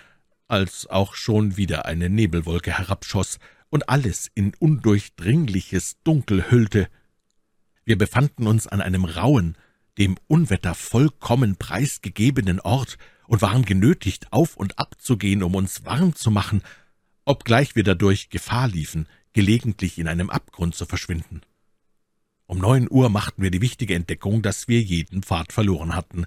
als 0.48 0.88
auch 0.88 1.16
schon 1.16 1.58
wieder 1.58 1.86
eine 1.86 2.10
Nebelwolke 2.10 2.78
herabschoss 2.78 3.40
und 3.70 3.90
alles 3.90 4.30
in 4.34 4.54
undurchdringliches 4.60 5.98
Dunkel 6.04 6.50
hüllte. 6.50 6.88
Wir 7.86 7.98
befanden 7.98 8.48
uns 8.48 8.68
an 8.68 8.82
einem 8.82 9.06
rauen, 9.06 9.58
dem 9.98 10.18
Unwetter 10.28 10.76
vollkommen 10.76 11.56
preisgegebenen 11.56 12.60
Ort 12.60 12.98
und 13.28 13.42
waren 13.42 13.66
genötigt, 13.66 14.32
auf 14.32 14.58
und 14.58 14.80
ab 14.80 14.96
zu 15.00 15.18
gehen, 15.18 15.44
um 15.44 15.56
uns 15.56 15.86
warm 15.86 16.16
zu 16.16 16.32
machen, 16.32 16.62
obgleich 17.26 17.76
wir 17.76 17.84
dadurch 17.84 18.30
Gefahr 18.30 18.68
liefen, 18.68 19.08
gelegentlich 19.34 20.00
in 20.00 20.08
einem 20.08 20.30
Abgrund 20.30 20.76
zu 20.76 20.86
verschwinden. 20.86 21.42
Um 22.46 22.60
neun 22.60 22.88
Uhr 22.90 23.10
machten 23.10 23.42
wir 23.44 23.52
die 23.52 23.62
wichtige 23.62 23.96
Entdeckung, 23.96 24.42
dass 24.42 24.68
wir 24.68 24.82
jeden 24.82 25.22
Pfad 25.22 25.52
verloren 25.52 25.96
hatten, 25.96 26.26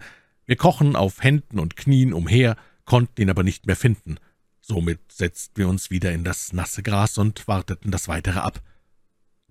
wir 0.50 0.56
krochen 0.56 0.96
auf 0.96 1.22
Händen 1.22 1.60
und 1.60 1.76
Knien 1.76 2.12
umher, 2.12 2.56
konnten 2.84 3.22
ihn 3.22 3.30
aber 3.30 3.44
nicht 3.44 3.66
mehr 3.66 3.76
finden. 3.76 4.16
Somit 4.60 4.98
setzten 5.12 5.56
wir 5.58 5.68
uns 5.68 5.90
wieder 5.92 6.10
in 6.10 6.24
das 6.24 6.52
nasse 6.52 6.82
Gras 6.82 7.18
und 7.18 7.46
warteten 7.46 7.92
das 7.92 8.08
Weitere 8.08 8.40
ab. 8.40 8.60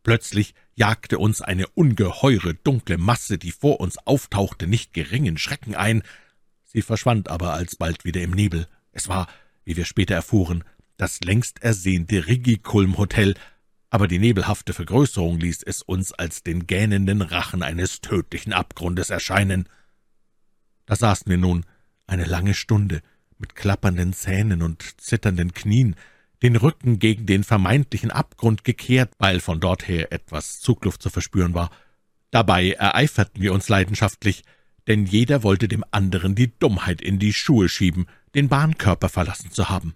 Plötzlich 0.04 0.56
jagte 0.76 1.18
uns 1.18 1.42
eine 1.42 1.68
ungeheure 1.68 2.54
dunkle 2.54 2.98
Masse, 2.98 3.38
die 3.38 3.54
vor 3.54 3.80
uns 3.80 3.98
auftauchte, 3.98 4.68
nicht 4.68 4.94
geringen 4.94 5.38
Schrecken 5.38 5.74
ein. 5.74 6.04
Sie 6.72 6.84
verschwand 6.84 7.30
aber 7.30 7.54
alsbald 7.54 8.06
wieder 8.06 8.22
im 8.22 8.30
Nebel. 8.30 8.68
Es 8.92 9.08
war, 9.08 9.28
wie 9.66 9.76
wir 9.76 9.86
später 9.86 10.14
erfuhren, 10.14 10.64
das 10.98 11.20
längst 11.22 11.64
ersehnte 11.64 12.28
Rigikulm-Hotel, 12.28 13.34
aber 13.90 14.08
die 14.08 14.20
nebelhafte 14.20 14.74
Vergrößerung 14.74 15.40
ließ 15.40 15.64
es 15.64 15.82
uns 15.82 16.14
als 16.14 16.44
den 16.44 16.68
gähnenden 16.68 17.24
Rachen 17.24 17.64
eines 17.64 18.02
tödlichen 18.02 18.54
Abgrundes 18.54 19.10
erscheinen. 19.10 19.68
Da 20.86 20.96
saßen 20.96 21.28
wir 21.28 21.40
nun 21.40 21.66
eine 22.06 22.26
lange 22.26 22.54
Stunde 22.54 23.02
mit 23.40 23.56
klappernden 23.56 24.14
Zähnen 24.14 24.62
und 24.62 25.02
zitternden 25.02 25.56
Knien, 25.56 25.96
den 26.44 26.56
Rücken 26.56 27.00
gegen 27.00 27.26
den 27.26 27.44
vermeintlichen 27.44 28.12
Abgrund 28.12 28.64
gekehrt, 28.64 29.12
weil 29.18 29.40
von 29.40 29.60
dort 29.60 29.88
her 29.88 30.12
etwas 30.12 30.60
Zugluft 30.60 31.02
zu 31.02 31.10
verspüren 31.10 31.56
war. 31.56 31.72
Dabei 32.30 32.74
ereiferten 32.74 33.42
wir 33.42 33.54
uns 33.54 33.70
leidenschaftlich, 33.70 34.44
denn 34.90 35.06
jeder 35.06 35.44
wollte 35.44 35.68
dem 35.68 35.86
anderen 35.92 36.34
die 36.34 36.52
Dummheit 36.58 37.00
in 37.00 37.20
die 37.20 37.32
Schuhe 37.32 37.70
schieben, 37.70 38.08
den 38.34 38.50
Bahnkörper 38.50 39.08
verlassen 39.08 39.52
zu 39.52 39.70
haben. 39.70 39.96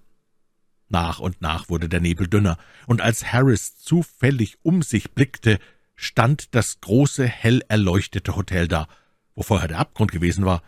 Nach 0.88 1.19
und 1.19 1.41
nach 1.41 1.67
wurde 1.67 1.89
der 1.89 2.00
Nebel 2.00 2.27
dünner, 2.27 2.59
und 2.85 3.01
als 3.01 3.33
Harris 3.33 3.75
zufällig 3.79 4.59
um 4.62 4.83
sich 4.83 5.12
blickte, 5.12 5.57
stand 5.95 6.53
das 6.53 6.79
große, 6.79 7.25
hell 7.25 7.63
erleuchtete 7.67 8.35
Hotel 8.35 8.67
da, 8.67 8.88
wo 9.33 9.41
vorher 9.41 9.67
der 9.67 9.79
Abgrund 9.79 10.12
gewesen 10.12 10.45
war. 10.45 10.62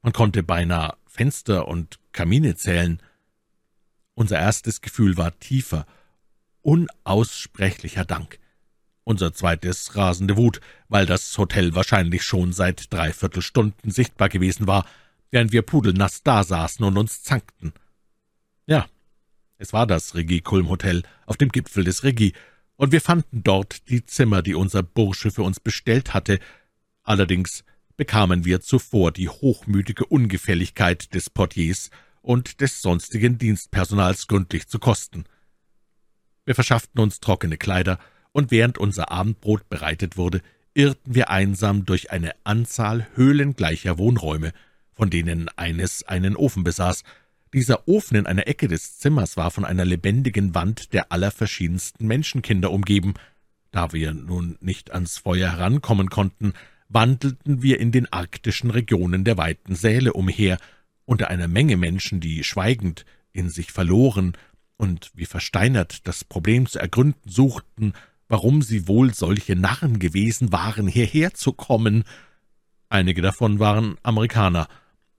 Man 0.00 0.12
konnte 0.12 0.44
beinahe 0.44 0.96
Fenster 1.04 1.66
und 1.66 1.98
Kamine 2.12 2.54
zählen. 2.54 3.02
Unser 4.14 4.38
erstes 4.38 4.80
Gefühl 4.80 5.16
war 5.16 5.36
tiefer, 5.40 5.86
unaussprechlicher 6.62 8.04
Dank. 8.04 8.38
Unser 9.08 9.32
zweites 9.32 9.94
rasende 9.94 10.36
Wut, 10.36 10.60
weil 10.88 11.06
das 11.06 11.38
Hotel 11.38 11.76
wahrscheinlich 11.76 12.24
schon 12.24 12.52
seit 12.52 12.92
dreiviertel 12.92 13.40
Stunden 13.40 13.92
sichtbar 13.92 14.28
gewesen 14.28 14.66
war, 14.66 14.84
während 15.30 15.52
wir 15.52 15.62
pudelnass 15.62 16.24
dasaßen 16.24 16.84
und 16.84 16.98
uns 16.98 17.22
zankten. 17.22 17.72
Ja, 18.66 18.86
es 19.58 19.72
war 19.72 19.86
das 19.86 20.16
Regie-Kulm-Hotel 20.16 21.04
auf 21.24 21.36
dem 21.36 21.50
Gipfel 21.50 21.84
des 21.84 22.02
Regie, 22.02 22.32
und 22.74 22.90
wir 22.90 23.00
fanden 23.00 23.44
dort 23.44 23.88
die 23.90 24.04
Zimmer, 24.04 24.42
die 24.42 24.56
unser 24.56 24.82
Bursche 24.82 25.30
für 25.30 25.44
uns 25.44 25.60
bestellt 25.60 26.12
hatte. 26.12 26.40
Allerdings 27.04 27.62
bekamen 27.96 28.44
wir 28.44 28.60
zuvor 28.60 29.12
die 29.12 29.28
hochmütige 29.28 30.04
Ungefälligkeit 30.04 31.14
des 31.14 31.30
Portiers 31.30 31.90
und 32.22 32.60
des 32.60 32.82
sonstigen 32.82 33.38
Dienstpersonals 33.38 34.26
gründlich 34.26 34.66
zu 34.66 34.80
kosten. 34.80 35.26
Wir 36.44 36.56
verschafften 36.56 37.00
uns 37.00 37.20
trockene 37.20 37.56
Kleider, 37.56 38.00
und 38.36 38.50
während 38.50 38.76
unser 38.76 39.10
Abendbrot 39.10 39.70
bereitet 39.70 40.18
wurde, 40.18 40.42
irrten 40.74 41.14
wir 41.14 41.30
einsam 41.30 41.86
durch 41.86 42.10
eine 42.10 42.32
Anzahl 42.44 43.06
höhlengleicher 43.14 43.96
Wohnräume, 43.96 44.52
von 44.92 45.08
denen 45.08 45.48
eines 45.56 46.02
einen 46.02 46.36
Ofen 46.36 46.62
besaß. 46.62 47.02
Dieser 47.54 47.88
Ofen 47.88 48.18
in 48.18 48.26
einer 48.26 48.46
Ecke 48.46 48.68
des 48.68 48.98
Zimmers 48.98 49.38
war 49.38 49.50
von 49.50 49.64
einer 49.64 49.86
lebendigen 49.86 50.54
Wand 50.54 50.92
der 50.92 51.12
allerverschiedensten 51.12 52.06
Menschenkinder 52.06 52.70
umgeben. 52.72 53.14
Da 53.70 53.94
wir 53.94 54.12
nun 54.12 54.58
nicht 54.60 54.92
ans 54.92 55.16
Feuer 55.16 55.52
herankommen 55.52 56.10
konnten, 56.10 56.52
wandelten 56.90 57.62
wir 57.62 57.80
in 57.80 57.90
den 57.90 58.12
arktischen 58.12 58.70
Regionen 58.70 59.24
der 59.24 59.38
weiten 59.38 59.74
Säle 59.74 60.12
umher, 60.12 60.58
unter 61.06 61.30
einer 61.30 61.48
Menge 61.48 61.78
Menschen, 61.78 62.20
die 62.20 62.44
schweigend 62.44 63.06
in 63.32 63.48
sich 63.48 63.72
verloren 63.72 64.34
und 64.76 65.10
wie 65.14 65.24
versteinert 65.24 66.06
das 66.06 66.22
Problem 66.22 66.66
zu 66.66 66.78
ergründen 66.78 67.30
suchten, 67.30 67.94
warum 68.28 68.62
sie 68.62 68.88
wohl 68.88 69.14
solche 69.14 69.56
Narren 69.56 69.98
gewesen 69.98 70.52
waren, 70.52 70.88
hierher 70.88 71.34
zu 71.34 71.52
kommen. 71.52 72.04
Einige 72.88 73.22
davon 73.22 73.58
waren 73.58 73.96
Amerikaner, 74.02 74.68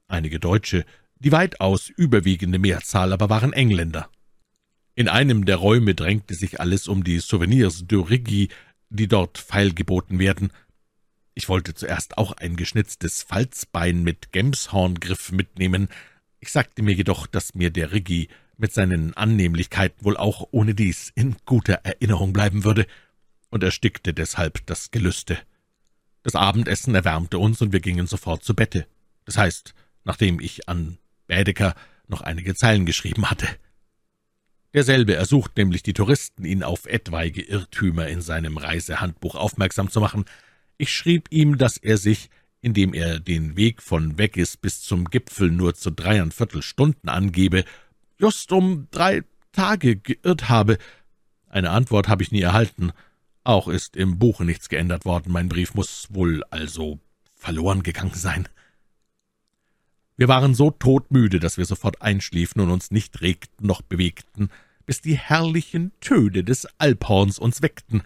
einige 0.07 0.39
Deutsche, 0.39 0.85
die 1.19 1.31
weitaus 1.31 1.89
überwiegende 1.89 2.59
Mehrzahl 2.59 3.13
aber 3.13 3.29
waren 3.29 3.53
Engländer. 3.53 4.09
In 4.95 5.07
einem 5.07 5.45
der 5.45 5.57
Räume 5.57 5.95
drängte 5.95 6.33
sich 6.33 6.59
alles 6.59 6.87
um 6.87 7.03
die 7.03 7.19
Souvenirs 7.19 7.85
de 7.87 7.99
Rigi, 7.99 8.49
die 8.89 9.07
dort 9.07 9.37
feilgeboten 9.37 10.19
werden. 10.19 10.51
Ich 11.33 11.49
wollte 11.49 11.75
zuerst 11.75 12.17
auch 12.17 12.31
ein 12.31 12.55
geschnitztes 12.55 13.21
Falzbein 13.21 14.03
mit 14.03 14.31
Gemshorngriff 14.31 15.31
mitnehmen. 15.31 15.87
Ich 16.39 16.51
sagte 16.51 16.81
mir 16.81 16.93
jedoch, 16.93 17.27
dass 17.27 17.53
mir 17.53 17.69
der 17.69 17.91
Rigi 17.91 18.29
mit 18.57 18.73
seinen 18.73 19.15
Annehmlichkeiten 19.15 20.03
wohl 20.03 20.17
auch 20.17 20.47
ohne 20.51 20.75
dies 20.75 21.11
in 21.15 21.35
guter 21.45 21.75
Erinnerung 21.83 22.33
bleiben 22.33 22.63
würde, 22.63 22.85
und 23.49 23.63
erstickte 23.63 24.13
deshalb 24.13 24.65
das 24.65 24.91
Gelüste. 24.91 25.37
Das 26.23 26.35
Abendessen 26.35 26.93
erwärmte 26.93 27.39
uns, 27.39 27.61
und 27.61 27.71
wir 27.71 27.79
gingen 27.79 28.07
sofort 28.07 28.43
zu 28.43 28.53
Bette. 28.53 28.85
Das 29.25 29.37
heißt, 29.37 29.73
nachdem 30.03 30.39
ich 30.39 30.67
an 30.67 30.97
Bädeker 31.27 31.75
noch 32.07 32.21
einige 32.21 32.55
Zeilen 32.55 32.85
geschrieben 32.85 33.29
hatte. 33.29 33.47
Derselbe 34.73 35.15
ersucht 35.15 35.57
nämlich 35.57 35.83
die 35.83 35.93
Touristen, 35.93 36.45
ihn 36.45 36.63
auf 36.63 36.85
etwaige 36.85 37.41
Irrtümer 37.41 38.07
in 38.07 38.21
seinem 38.21 38.57
Reisehandbuch 38.57 39.35
aufmerksam 39.35 39.89
zu 39.89 40.01
machen. 40.01 40.25
Ich 40.77 40.93
schrieb 40.93 41.27
ihm, 41.31 41.57
dass 41.57 41.77
er 41.77 41.97
sich, 41.97 42.29
indem 42.61 42.93
er 42.93 43.19
den 43.19 43.55
Weg 43.55 43.81
von 43.81 44.17
Weggis 44.17 44.57
bis 44.57 44.81
zum 44.81 45.05
Gipfel 45.05 45.51
nur 45.51 45.73
zu 45.73 45.89
dreieinviertel 45.89 46.61
Stunden 46.61 47.09
angebe, 47.09 47.63
just 48.19 48.51
um 48.51 48.87
drei 48.91 49.23
Tage 49.51 49.95
geirrt 49.95 50.49
habe. 50.49 50.77
Eine 51.47 51.71
Antwort 51.71 52.07
habe 52.07 52.23
ich 52.23 52.31
nie 52.31 52.41
erhalten. 52.41 52.91
Auch 53.43 53.67
ist 53.67 53.95
im 53.95 54.19
Buche 54.19 54.43
nichts 54.43 54.69
geändert 54.69 55.05
worden. 55.05 55.31
Mein 55.31 55.49
Brief 55.49 55.73
muss 55.73 56.07
wohl 56.09 56.43
also 56.49 56.99
verloren 57.35 57.83
gegangen 57.83 58.13
sein. 58.13 58.47
Wir 60.17 60.27
waren 60.27 60.55
so 60.55 60.71
todmüde, 60.71 61.39
dass 61.39 61.57
wir 61.57 61.65
sofort 61.65 62.01
einschliefen 62.01 62.59
und 62.61 62.71
uns 62.71 62.91
nicht 62.91 63.21
regten 63.21 63.67
noch 63.67 63.83
bewegten, 63.83 64.49
bis 64.85 64.99
die 64.99 65.15
herrlichen 65.15 65.91
Töne 66.01 66.43
des 66.43 66.67
Alphorns 66.79 67.37
uns 67.37 67.61
weckten. 67.61 68.01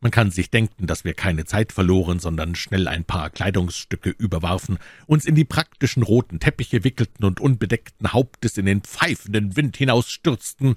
Man 0.00 0.12
kann 0.12 0.30
sich 0.30 0.50
denken, 0.50 0.86
dass 0.86 1.04
wir 1.04 1.14
keine 1.14 1.44
Zeit 1.44 1.72
verloren, 1.72 2.20
sondern 2.20 2.54
schnell 2.54 2.86
ein 2.86 3.04
paar 3.04 3.30
Kleidungsstücke 3.30 4.10
überwarfen, 4.10 4.78
uns 5.06 5.24
in 5.24 5.34
die 5.34 5.44
praktischen 5.44 6.04
roten 6.04 6.38
Teppiche 6.38 6.84
wickelten 6.84 7.24
und 7.24 7.40
unbedeckten 7.40 8.12
Hauptes 8.12 8.58
in 8.58 8.66
den 8.66 8.82
pfeifenden 8.82 9.56
Wind 9.56 9.76
hinausstürzten. 9.76 10.76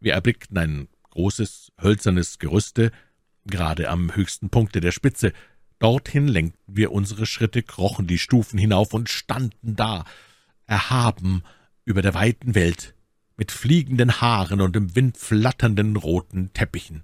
Wir 0.00 0.12
erblickten 0.12 0.58
ein 0.58 0.88
großes, 1.10 1.72
hölzernes 1.80 2.38
Gerüste, 2.38 2.92
gerade 3.46 3.88
am 3.88 4.14
höchsten 4.14 4.50
Punkte 4.50 4.80
der 4.80 4.92
Spitze, 4.92 5.32
Dorthin 5.80 6.28
lenkten 6.28 6.76
wir 6.76 6.92
unsere 6.92 7.24
Schritte, 7.24 7.62
krochen 7.62 8.06
die 8.06 8.18
Stufen 8.18 8.58
hinauf 8.58 8.92
und 8.92 9.08
standen 9.08 9.76
da, 9.76 10.04
erhaben 10.66 11.42
über 11.86 12.02
der 12.02 12.12
weiten 12.12 12.54
Welt, 12.54 12.94
mit 13.38 13.50
fliegenden 13.50 14.20
Haaren 14.20 14.60
und 14.60 14.76
im 14.76 14.94
Wind 14.94 15.16
flatternden 15.16 15.96
roten 15.96 16.52
Teppichen. 16.52 17.02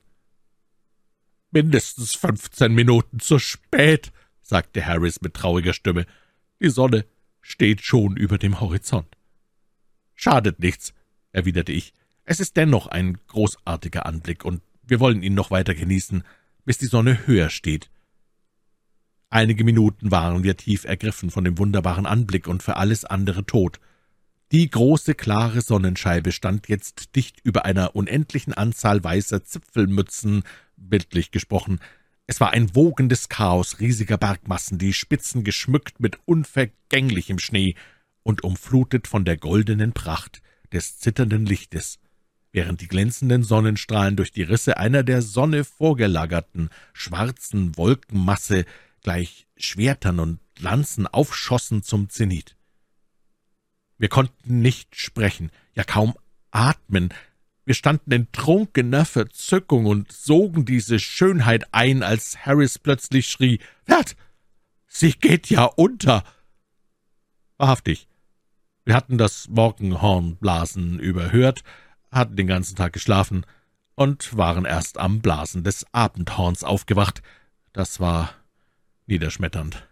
»Mindestens 1.56 2.14
fünfzehn 2.14 2.74
Minuten 2.74 3.18
zu 3.18 3.38
spät«, 3.38 4.12
sagte 4.42 4.84
Harris 4.84 5.22
mit 5.22 5.32
trauriger 5.32 5.72
Stimme. 5.72 6.04
»Die 6.60 6.68
Sonne 6.68 7.06
steht 7.40 7.80
schon 7.80 8.14
über 8.14 8.36
dem 8.36 8.60
Horizont.« 8.60 9.16
»Schadet 10.14 10.58
nichts«, 10.58 10.92
erwiderte 11.32 11.72
ich. 11.72 11.94
»Es 12.24 12.40
ist 12.40 12.58
dennoch 12.58 12.88
ein 12.88 13.16
großartiger 13.28 14.04
Anblick, 14.04 14.44
und 14.44 14.60
wir 14.82 15.00
wollen 15.00 15.22
ihn 15.22 15.32
noch 15.32 15.50
weiter 15.50 15.74
genießen, 15.74 16.24
bis 16.66 16.76
die 16.76 16.84
Sonne 16.84 17.26
höher 17.26 17.48
steht.« 17.48 17.88
Einige 19.30 19.64
Minuten 19.64 20.10
waren 20.10 20.42
wir 20.42 20.58
tief 20.58 20.84
ergriffen 20.84 21.30
von 21.30 21.44
dem 21.44 21.56
wunderbaren 21.56 22.04
Anblick 22.04 22.48
und 22.48 22.62
für 22.62 22.76
alles 22.76 23.06
andere 23.06 23.46
tot. 23.46 23.80
Die 24.52 24.70
große, 24.70 25.14
klare 25.14 25.60
Sonnenscheibe 25.60 26.30
stand 26.30 26.68
jetzt 26.68 27.16
dicht 27.16 27.40
über 27.42 27.64
einer 27.64 27.96
unendlichen 27.96 28.54
Anzahl 28.54 29.02
weißer 29.02 29.42
Zipfelmützen, 29.44 30.44
bildlich 30.76 31.32
gesprochen. 31.32 31.80
Es 32.28 32.40
war 32.40 32.50
ein 32.50 32.74
wogendes 32.76 33.28
Chaos 33.28 33.80
riesiger 33.80 34.18
Bergmassen, 34.18 34.78
die 34.78 34.92
Spitzen 34.92 35.42
geschmückt 35.42 35.98
mit 35.98 36.20
unvergänglichem 36.26 37.40
Schnee 37.40 37.74
und 38.22 38.44
umflutet 38.44 39.08
von 39.08 39.24
der 39.24 39.36
goldenen 39.36 39.92
Pracht 39.92 40.42
des 40.72 40.98
zitternden 40.98 41.44
Lichtes, 41.44 41.98
während 42.52 42.80
die 42.80 42.88
glänzenden 42.88 43.42
Sonnenstrahlen 43.42 44.14
durch 44.14 44.30
die 44.30 44.42
Risse 44.44 44.76
einer 44.76 45.02
der 45.02 45.22
Sonne 45.22 45.64
vorgelagerten, 45.64 46.70
schwarzen 46.92 47.76
Wolkenmasse 47.76 48.64
gleich 49.02 49.48
Schwertern 49.56 50.20
und 50.20 50.40
Lanzen 50.58 51.08
aufschossen 51.08 51.82
zum 51.82 52.10
Zenit. 52.10 52.56
Wir 53.98 54.08
konnten 54.08 54.60
nicht 54.60 54.96
sprechen, 54.96 55.50
ja 55.74 55.84
kaum 55.84 56.14
atmen. 56.50 57.12
Wir 57.64 57.74
standen 57.74 58.12
in 58.12 58.32
trunkener 58.32 59.04
Verzückung 59.04 59.86
und 59.86 60.12
sogen 60.12 60.64
diese 60.64 60.98
Schönheit 60.98 61.64
ein, 61.72 62.02
als 62.02 62.46
Harris 62.46 62.78
plötzlich 62.78 63.26
schrie, 63.26 63.60
»Wert, 63.86 64.16
sie 64.86 65.12
geht 65.12 65.48
ja 65.50 65.64
unter!« 65.64 66.22
Wahrhaftig, 67.56 68.06
wir 68.84 68.94
hatten 68.94 69.18
das 69.18 69.48
Morgenhornblasen 69.48 71.00
überhört, 71.00 71.64
hatten 72.12 72.36
den 72.36 72.46
ganzen 72.46 72.76
Tag 72.76 72.92
geschlafen 72.92 73.44
und 73.96 74.36
waren 74.36 74.64
erst 74.64 74.98
am 74.98 75.20
Blasen 75.20 75.64
des 75.64 75.84
Abendhorns 75.92 76.62
aufgewacht. 76.62 77.22
Das 77.72 77.98
war 77.98 78.32
niederschmetternd. 79.06 79.88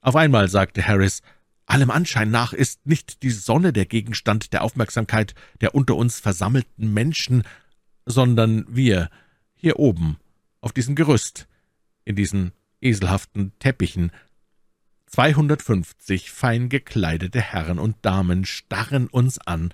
Auf 0.00 0.14
einmal 0.14 0.48
sagte 0.48 0.86
Harris, 0.86 1.22
allem 1.68 1.90
Anschein 1.90 2.30
nach 2.30 2.52
ist 2.52 2.86
nicht 2.86 3.22
die 3.22 3.30
Sonne 3.30 3.72
der 3.72 3.86
Gegenstand 3.86 4.52
der 4.52 4.62
Aufmerksamkeit 4.62 5.34
der 5.60 5.74
unter 5.74 5.96
uns 5.96 6.18
versammelten 6.18 6.92
Menschen, 6.92 7.42
sondern 8.06 8.64
wir, 8.68 9.10
hier 9.54 9.78
oben, 9.78 10.16
auf 10.60 10.72
diesem 10.72 10.94
Gerüst, 10.94 11.46
in 12.04 12.16
diesen 12.16 12.52
eselhaften 12.80 13.52
Teppichen. 13.58 14.10
Zweihundertfünfzig 15.06 16.30
fein 16.30 16.68
gekleidete 16.68 17.40
Herren 17.40 17.78
und 17.78 17.96
Damen 18.02 18.44
starren 18.44 19.06
uns 19.06 19.38
an 19.38 19.72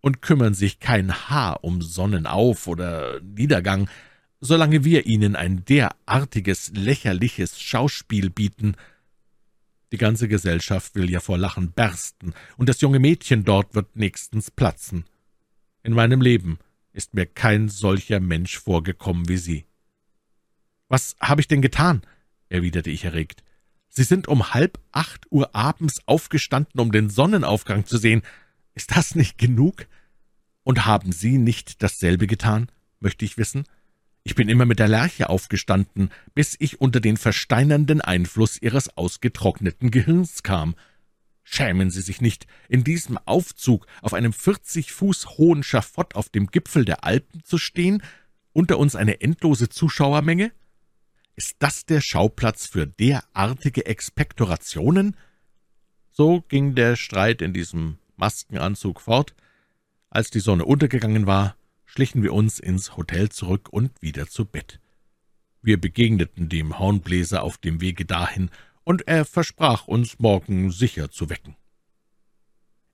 und 0.00 0.22
kümmern 0.22 0.54
sich 0.54 0.80
kein 0.80 1.12
Haar 1.12 1.64
um 1.64 1.80
Sonnenauf- 1.80 2.66
oder 2.66 3.20
Niedergang, 3.20 3.88
solange 4.40 4.84
wir 4.84 5.06
ihnen 5.06 5.36
ein 5.36 5.64
derartiges, 5.66 6.72
lächerliches 6.74 7.60
Schauspiel 7.60 8.30
bieten. 8.30 8.74
Die 9.92 9.98
ganze 9.98 10.28
Gesellschaft 10.28 10.94
will 10.94 11.10
ja 11.10 11.20
vor 11.20 11.36
Lachen 11.36 11.72
bersten, 11.72 12.32
und 12.56 12.68
das 12.68 12.80
junge 12.80 13.00
Mädchen 13.00 13.44
dort 13.44 13.74
wird 13.74 13.96
nächstens 13.96 14.50
platzen. 14.50 15.04
In 15.82 15.94
meinem 15.94 16.20
Leben 16.20 16.58
ist 16.92 17.14
mir 17.14 17.26
kein 17.26 17.68
solcher 17.68 18.20
Mensch 18.20 18.58
vorgekommen 18.58 19.28
wie 19.28 19.36
Sie. 19.36 19.64
»Was 20.88 21.16
habe 21.20 21.40
ich 21.40 21.48
denn 21.48 21.62
getan?« 21.62 22.02
erwiderte 22.48 22.90
ich 22.90 23.04
erregt. 23.04 23.42
»Sie 23.88 24.04
sind 24.04 24.28
um 24.28 24.54
halb 24.54 24.78
acht 24.92 25.26
Uhr 25.30 25.54
abends 25.54 26.06
aufgestanden, 26.06 26.80
um 26.80 26.92
den 26.92 27.10
Sonnenaufgang 27.10 27.84
zu 27.86 27.98
sehen. 27.98 28.22
Ist 28.74 28.96
das 28.96 29.14
nicht 29.16 29.38
genug? 29.38 29.86
Und 30.62 30.86
haben 30.86 31.10
Sie 31.10 31.38
nicht 31.38 31.82
dasselbe 31.82 32.26
getan, 32.26 32.70
möchte 33.00 33.24
ich 33.24 33.38
wissen?« 33.38 33.64
Ich 34.22 34.34
bin 34.34 34.48
immer 34.48 34.66
mit 34.66 34.78
der 34.78 34.88
Lerche 34.88 35.28
aufgestanden, 35.28 36.10
bis 36.34 36.56
ich 36.58 36.80
unter 36.80 37.00
den 37.00 37.16
versteinernden 37.16 38.00
Einfluss 38.00 38.60
Ihres 38.60 38.96
ausgetrockneten 38.96 39.90
Gehirns 39.90 40.42
kam. 40.42 40.74
Schämen 41.42 41.90
Sie 41.90 42.02
sich 42.02 42.20
nicht, 42.20 42.46
in 42.68 42.84
diesem 42.84 43.18
Aufzug 43.18 43.86
auf 44.02 44.14
einem 44.14 44.32
vierzig 44.32 44.92
Fuß 44.92 45.38
hohen 45.38 45.62
Schafott 45.62 46.14
auf 46.14 46.28
dem 46.28 46.48
Gipfel 46.48 46.84
der 46.84 47.04
Alpen 47.04 47.42
zu 47.44 47.58
stehen, 47.58 48.02
unter 48.52 48.78
uns 48.78 48.94
eine 48.94 49.20
endlose 49.20 49.68
Zuschauermenge? 49.68 50.52
Ist 51.34 51.56
das 51.60 51.86
der 51.86 52.02
Schauplatz 52.02 52.66
für 52.66 52.86
derartige 52.86 53.86
Expektorationen? 53.86 55.16
So 56.10 56.42
ging 56.42 56.74
der 56.74 56.96
Streit 56.96 57.40
in 57.40 57.54
diesem 57.54 57.98
Maskenanzug 58.16 59.00
fort. 59.00 59.34
Als 60.10 60.30
die 60.30 60.40
Sonne 60.40 60.66
untergegangen 60.66 61.26
war, 61.26 61.56
schlichen 61.90 62.22
wir 62.22 62.32
uns 62.32 62.60
ins 62.60 62.96
Hotel 62.96 63.30
zurück 63.30 63.68
und 63.70 64.00
wieder 64.00 64.28
zu 64.28 64.44
Bett. 64.44 64.78
Wir 65.60 65.80
begegneten 65.80 66.48
dem 66.48 66.78
Hornbläser 66.78 67.42
auf 67.42 67.58
dem 67.58 67.80
Wege 67.80 68.04
dahin, 68.04 68.50
und 68.84 69.06
er 69.08 69.24
versprach 69.24 69.88
uns, 69.88 70.18
morgen 70.18 70.70
sicher 70.70 71.10
zu 71.10 71.28
wecken. 71.28 71.56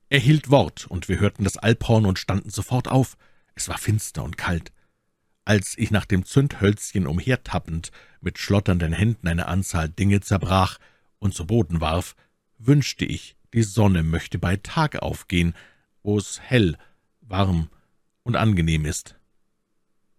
Er 0.09 0.19
hielt 0.19 0.51
Wort, 0.51 0.87
und 0.87 1.09
wir 1.09 1.21
hörten 1.21 1.45
das 1.45 1.59
Alphorn 1.59 2.07
und 2.07 2.19
standen 2.19 2.51
sofort 2.51 2.89
auf. 2.89 3.19
Es 3.55 3.69
war 3.69 3.79
finster 3.79 4.25
und 4.25 4.39
kalt. 4.39 4.73
Als 5.45 5.77
ich 5.77 5.91
nach 5.91 6.07
dem 6.07 6.25
Zündhölzchen 6.25 7.07
umhertappend 7.07 7.93
mit 8.21 8.39
schlotternden 8.39 8.93
Händen 8.93 9.29
eine 9.29 9.47
Anzahl 9.47 9.89
Dinge 9.91 10.21
zerbrach 10.21 10.79
und 11.19 11.35
zu 11.35 11.47
Boden 11.47 11.81
warf, 11.83 12.17
wünschte 12.59 13.05
ich, 13.05 13.37
die 13.53 13.63
Sonne 13.63 14.03
möchte 14.03 14.39
bei 14.39 14.57
Tag 14.57 14.97
aufgehen, 15.03 15.55
wo 16.03 16.19
es 16.19 16.41
hell, 16.41 16.79
warm 17.21 17.69
und 18.27 18.37
angenehm 18.37 18.85
ist. 18.85 19.15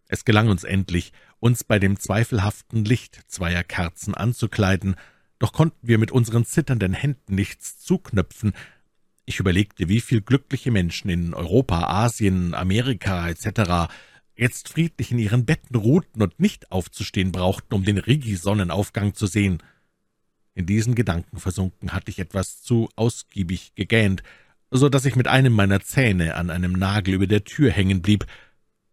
Es 0.07 0.23
gelang 0.23 0.47
uns 0.47 0.63
endlich, 0.63 1.11
uns 1.39 1.65
bei 1.65 1.77
dem 1.77 1.99
zweifelhaften 1.99 2.85
Licht 2.85 3.21
zweier 3.27 3.63
Kerzen 3.63 4.15
anzukleiden, 4.15 4.95
doch 5.39 5.51
konnten 5.51 5.85
wir 5.85 5.97
mit 5.97 6.11
unseren 6.11 6.45
zitternden 6.45 6.93
Händen 6.93 7.35
nichts 7.35 7.79
zuknöpfen. 7.79 8.53
Ich 9.25 9.39
überlegte, 9.39 9.89
wie 9.89 9.99
viel 9.99 10.21
glückliche 10.21 10.71
Menschen 10.71 11.09
in 11.09 11.33
Europa, 11.33 11.83
Asien, 11.83 12.53
Amerika 12.55 13.27
etc. 13.27 13.91
jetzt 14.35 14.69
friedlich 14.69 15.11
in 15.11 15.19
ihren 15.19 15.45
Betten 15.45 15.75
ruhten 15.75 16.21
und 16.21 16.39
nicht 16.39 16.71
aufzustehen 16.71 17.33
brauchten, 17.33 17.73
um 17.75 17.83
den 17.83 17.97
Rigi-Sonnenaufgang 17.97 19.13
zu 19.13 19.27
sehen. 19.27 19.61
In 20.55 20.65
diesen 20.65 20.95
Gedanken 20.95 21.37
versunken 21.39 21.91
hatte 21.91 22.09
ich 22.09 22.19
etwas 22.19 22.61
zu 22.61 22.89
ausgiebig 22.95 23.75
gegähnt, 23.75 24.23
so 24.71 24.89
dass 24.89 25.05
ich 25.05 25.15
mit 25.15 25.27
einem 25.27 25.53
meiner 25.53 25.81
Zähne 25.81 26.35
an 26.35 26.49
einem 26.49 26.73
Nagel 26.73 27.13
über 27.13 27.27
der 27.27 27.43
Tür 27.43 27.71
hängen 27.71 28.01
blieb. 28.01 28.25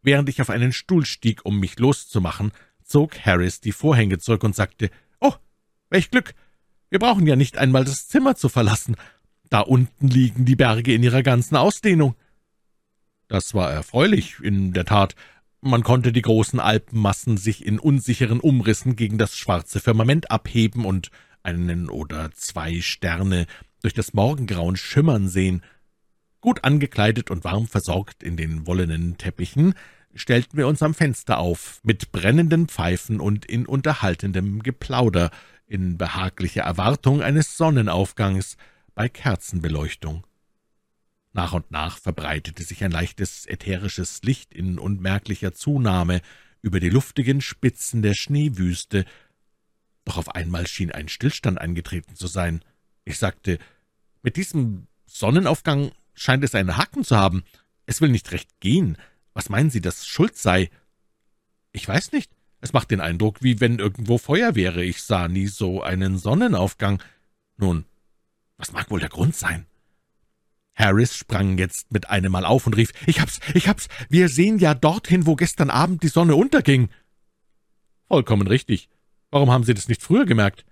Während 0.02 0.28
ich 0.28 0.40
auf 0.40 0.50
einen 0.50 0.72
Stuhl 0.72 1.04
stieg, 1.04 1.44
um 1.44 1.58
mich 1.58 1.78
loszumachen, 1.78 2.52
zog 2.82 3.18
Harris 3.24 3.60
die 3.60 3.72
Vorhänge 3.72 4.18
zurück 4.18 4.44
und 4.44 4.54
sagte, 4.54 4.90
»Oh, 5.20 5.32
welch 5.90 6.10
Glück! 6.10 6.34
Wir 6.90 6.98
brauchen 6.98 7.26
ja 7.26 7.34
nicht 7.34 7.56
einmal 7.56 7.84
das 7.84 8.06
Zimmer 8.08 8.36
zu 8.36 8.48
verlassen. 8.48 8.96
Da 9.50 9.60
unten 9.60 10.08
liegen 10.08 10.44
die 10.44 10.56
Berge 10.56 10.94
in 10.94 11.02
ihrer 11.02 11.22
ganzen 11.22 11.56
Ausdehnung.« 11.56 12.14
Das 13.28 13.54
war 13.54 13.72
erfreulich, 13.72 14.36
in 14.40 14.72
der 14.72 14.84
Tat. 14.84 15.16
Man 15.60 15.82
konnte 15.82 16.12
die 16.12 16.22
großen 16.22 16.60
Alpenmassen 16.60 17.38
sich 17.38 17.64
in 17.64 17.78
unsicheren 17.78 18.38
Umrissen 18.38 18.96
gegen 18.96 19.16
das 19.16 19.34
schwarze 19.36 19.80
Firmament 19.80 20.30
abheben 20.30 20.84
und 20.84 21.10
einen 21.42 21.88
oder 21.88 22.30
zwei 22.32 22.80
Sterne 22.80 23.46
durch 23.84 23.92
das 23.92 24.14
Morgengrauen 24.14 24.76
schimmern 24.76 25.28
sehen. 25.28 25.62
Gut 26.40 26.64
angekleidet 26.64 27.30
und 27.30 27.44
warm 27.44 27.68
versorgt 27.68 28.22
in 28.22 28.38
den 28.38 28.66
wollenen 28.66 29.18
Teppichen, 29.18 29.74
stellten 30.14 30.56
wir 30.56 30.68
uns 30.68 30.82
am 30.82 30.94
Fenster 30.94 31.36
auf, 31.36 31.80
mit 31.82 32.10
brennenden 32.10 32.66
Pfeifen 32.66 33.20
und 33.20 33.44
in 33.44 33.66
unterhaltendem 33.66 34.62
Geplauder, 34.62 35.30
in 35.66 35.98
behaglicher 35.98 36.62
Erwartung 36.62 37.20
eines 37.20 37.58
Sonnenaufgangs 37.58 38.56
bei 38.94 39.10
Kerzenbeleuchtung. 39.10 40.26
Nach 41.34 41.52
und 41.52 41.70
nach 41.70 41.98
verbreitete 41.98 42.62
sich 42.62 42.82
ein 42.84 42.90
leichtes 42.90 43.44
ätherisches 43.44 44.22
Licht 44.22 44.54
in 44.54 44.78
unmerklicher 44.78 45.52
Zunahme 45.52 46.22
über 46.62 46.80
die 46.80 46.90
luftigen 46.90 47.42
Spitzen 47.42 48.00
der 48.00 48.14
Schneewüste, 48.14 49.04
doch 50.06 50.16
auf 50.16 50.34
einmal 50.34 50.66
schien 50.66 50.90
ein 50.90 51.08
Stillstand 51.08 51.60
eingetreten 51.60 52.14
zu 52.14 52.28
sein. 52.28 52.64
Ich 53.04 53.18
sagte, 53.18 53.58
mit 54.22 54.36
diesem 54.36 54.86
Sonnenaufgang 55.06 55.92
scheint 56.14 56.44
es 56.44 56.54
einen 56.54 56.76
Haken 56.76 57.04
zu 57.04 57.16
haben. 57.16 57.44
Es 57.86 58.00
will 58.00 58.08
nicht 58.08 58.32
recht 58.32 58.60
gehen. 58.60 58.96
Was 59.34 59.48
meinen 59.48 59.70
Sie, 59.70 59.80
dass 59.80 60.06
Schuld 60.06 60.36
sei? 60.36 60.70
Ich 61.72 61.86
weiß 61.86 62.12
nicht. 62.12 62.30
Es 62.60 62.72
macht 62.72 62.90
den 62.90 63.00
Eindruck, 63.00 63.42
wie 63.42 63.60
wenn 63.60 63.78
irgendwo 63.78 64.16
Feuer 64.16 64.54
wäre. 64.54 64.82
Ich 64.82 65.02
sah 65.02 65.28
nie 65.28 65.48
so 65.48 65.82
einen 65.82 66.16
Sonnenaufgang. 66.16 67.02
Nun, 67.58 67.84
was 68.56 68.72
mag 68.72 68.90
wohl 68.90 69.00
der 69.00 69.10
Grund 69.10 69.36
sein? 69.36 69.66
Harris 70.74 71.16
sprang 71.16 71.58
jetzt 71.58 71.92
mit 71.92 72.08
einem 72.08 72.32
Mal 72.32 72.44
auf 72.44 72.66
und 72.66 72.74
rief, 72.76 72.92
»Ich 73.06 73.20
hab's, 73.20 73.38
ich 73.54 73.68
hab's! 73.68 73.88
Wir 74.08 74.28
sehen 74.28 74.58
ja 74.58 74.74
dorthin, 74.74 75.26
wo 75.26 75.36
gestern 75.36 75.70
Abend 75.70 76.02
die 76.02 76.08
Sonne 76.08 76.34
unterging!« 76.36 76.88
»Vollkommen 78.08 78.46
richtig. 78.46 78.88
Warum 79.30 79.50
haben 79.50 79.64
Sie 79.64 79.74
das 79.74 79.88
nicht 79.88 80.02
früher 80.02 80.24
gemerkt? 80.24 80.64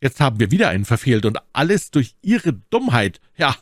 Jetzt 0.00 0.20
haben 0.20 0.40
wir 0.40 0.50
wieder 0.50 0.68
einen 0.68 0.84
verfehlt 0.84 1.26
und 1.26 1.38
alles 1.52 1.90
durch 1.90 2.16
Ihre 2.22 2.54
Dummheit. 2.54 3.20
Ja, 3.36 3.56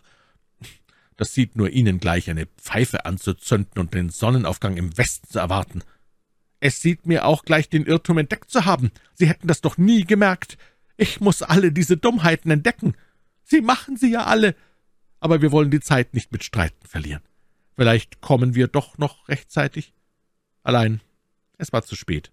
das 1.17 1.35
sieht 1.35 1.57
nur 1.57 1.71
Ihnen 1.71 1.99
gleich, 1.99 2.31
eine 2.31 2.47
Pfeife 2.47 3.05
anzuzünden 3.05 3.81
und 3.81 3.93
den 3.93 4.09
Sonnenaufgang 4.09 4.77
im 4.77 4.97
Westen 4.97 5.29
zu 5.29 5.41
erwarten. 5.41 5.83
Es 6.61 6.81
sieht 6.81 7.07
mir 7.07 7.27
auch 7.27 7.45
gleich 7.45 7.69
den 7.69 7.87
Irrtum 7.87 8.19
entdeckt 8.19 8.51
zu 8.51 8.65
haben. 8.65 8.91
Sie 9.15 9.29
hätten 9.29 9.49
das 9.49 9.61
doch 9.61 9.79
nie 9.79 10.05
gemerkt. 10.05 10.59
Ich 10.97 11.21
muss 11.21 11.43
alle 11.43 11.73
diese 11.73 11.97
Dummheiten 11.97 12.51
entdecken. 12.51 12.95
Sie 13.45 13.61
machen 13.61 13.97
sie 13.97 14.11
ja 14.11 14.25
alle. 14.25 14.55
Aber 15.21 15.43
wir 15.43 15.51
wollen 15.51 15.71
die 15.71 15.81
Zeit 15.81 16.15
nicht 16.15 16.31
mit 16.31 16.45
Streiten 16.45 16.87
verlieren. 16.87 17.23
Vielleicht 17.75 18.21
kommen 18.21 18.55
wir 18.55 18.69
doch 18.69 18.99
noch 18.99 19.29
rechtzeitig. 19.29 19.93
Allein, 20.63 21.01
es 21.59 21.73
war 21.73 21.83
zu 21.83 21.97
spät. 21.97 22.31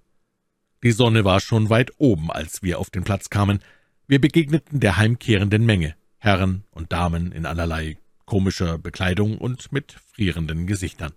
Die 0.83 0.91
Sonne 0.91 1.23
war 1.23 1.39
schon 1.39 1.69
weit 1.69 1.91
oben, 1.97 2.31
als 2.31 2.61
wir 2.61 2.79
auf 2.79 2.91
den 2.91 3.03
Platz 3.03 3.29
kamen. 3.31 3.59
Wir 4.07 4.21
begegneten 4.21 4.79
der 4.79 4.97
heimkehrenden 4.97 5.65
Menge, 5.65 5.95
Herren 6.17 6.63
und 6.69 6.91
Damen 6.91 7.31
in 7.31 7.47
allerlei 7.47 7.97
komischer 8.25 8.77
Bekleidung 8.77 9.37
und 9.39 9.71
mit 9.71 9.93
frierenden 9.93 10.67
Gesichtern. 10.67 11.13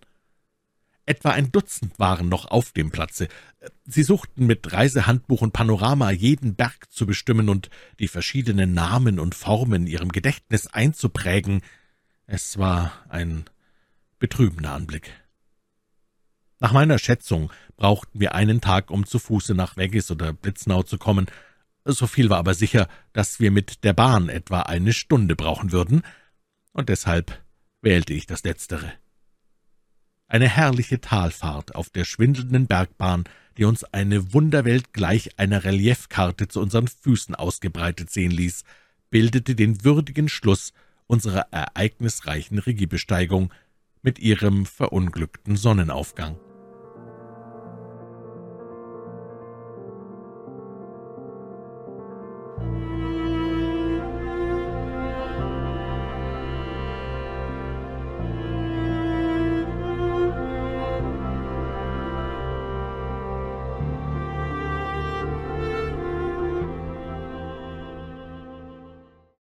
Etwa 1.04 1.30
ein 1.30 1.52
Dutzend 1.52 1.98
waren 1.98 2.28
noch 2.28 2.46
auf 2.46 2.72
dem 2.72 2.90
Platze. 2.90 3.28
Sie 3.84 4.02
suchten 4.02 4.46
mit 4.46 4.72
Reisehandbuch 4.72 5.42
und 5.42 5.52
Panorama 5.52 6.10
jeden 6.10 6.54
Berg 6.54 6.90
zu 6.90 7.06
bestimmen 7.06 7.48
und 7.48 7.70
die 7.98 8.08
verschiedenen 8.08 8.72
Namen 8.74 9.18
und 9.18 9.34
Formen 9.34 9.86
ihrem 9.86 10.10
Gedächtnis 10.10 10.66
einzuprägen. 10.66 11.62
Es 12.26 12.58
war 12.58 12.92
ein 13.08 13.44
betrübender 14.18 14.72
Anblick. 14.72 15.12
Nach 16.60 16.72
meiner 16.72 16.98
Schätzung 16.98 17.52
brauchten 17.76 18.18
wir 18.20 18.34
einen 18.34 18.60
Tag, 18.60 18.90
um 18.90 19.06
zu 19.06 19.18
Fuße 19.18 19.54
nach 19.54 19.76
Vegas 19.76 20.10
oder 20.10 20.32
Blitznau 20.32 20.82
zu 20.82 20.98
kommen. 20.98 21.26
So 21.90 22.06
viel 22.06 22.28
war 22.28 22.36
aber 22.36 22.52
sicher, 22.52 22.86
dass 23.14 23.40
wir 23.40 23.50
mit 23.50 23.82
der 23.82 23.94
Bahn 23.94 24.28
etwa 24.28 24.60
eine 24.60 24.92
Stunde 24.92 25.34
brauchen 25.36 25.72
würden, 25.72 26.02
und 26.72 26.90
deshalb 26.90 27.42
wählte 27.80 28.12
ich 28.12 28.26
das 28.26 28.44
Letztere. 28.44 28.92
Eine 30.26 30.50
herrliche 30.50 31.00
Talfahrt 31.00 31.74
auf 31.74 31.88
der 31.88 32.04
schwindelnden 32.04 32.66
Bergbahn, 32.66 33.24
die 33.56 33.64
uns 33.64 33.84
eine 33.84 34.34
Wunderwelt 34.34 34.92
gleich 34.92 35.38
einer 35.38 35.64
Reliefkarte 35.64 36.48
zu 36.48 36.60
unseren 36.60 36.88
Füßen 36.88 37.34
ausgebreitet 37.34 38.10
sehen 38.10 38.32
ließ, 38.32 38.64
bildete 39.08 39.54
den 39.54 39.82
würdigen 39.82 40.28
Schluss 40.28 40.74
unserer 41.06 41.46
ereignisreichen 41.52 42.58
Regiebesteigung 42.58 43.50
mit 44.02 44.18
ihrem 44.18 44.66
verunglückten 44.66 45.56
Sonnenaufgang. 45.56 46.38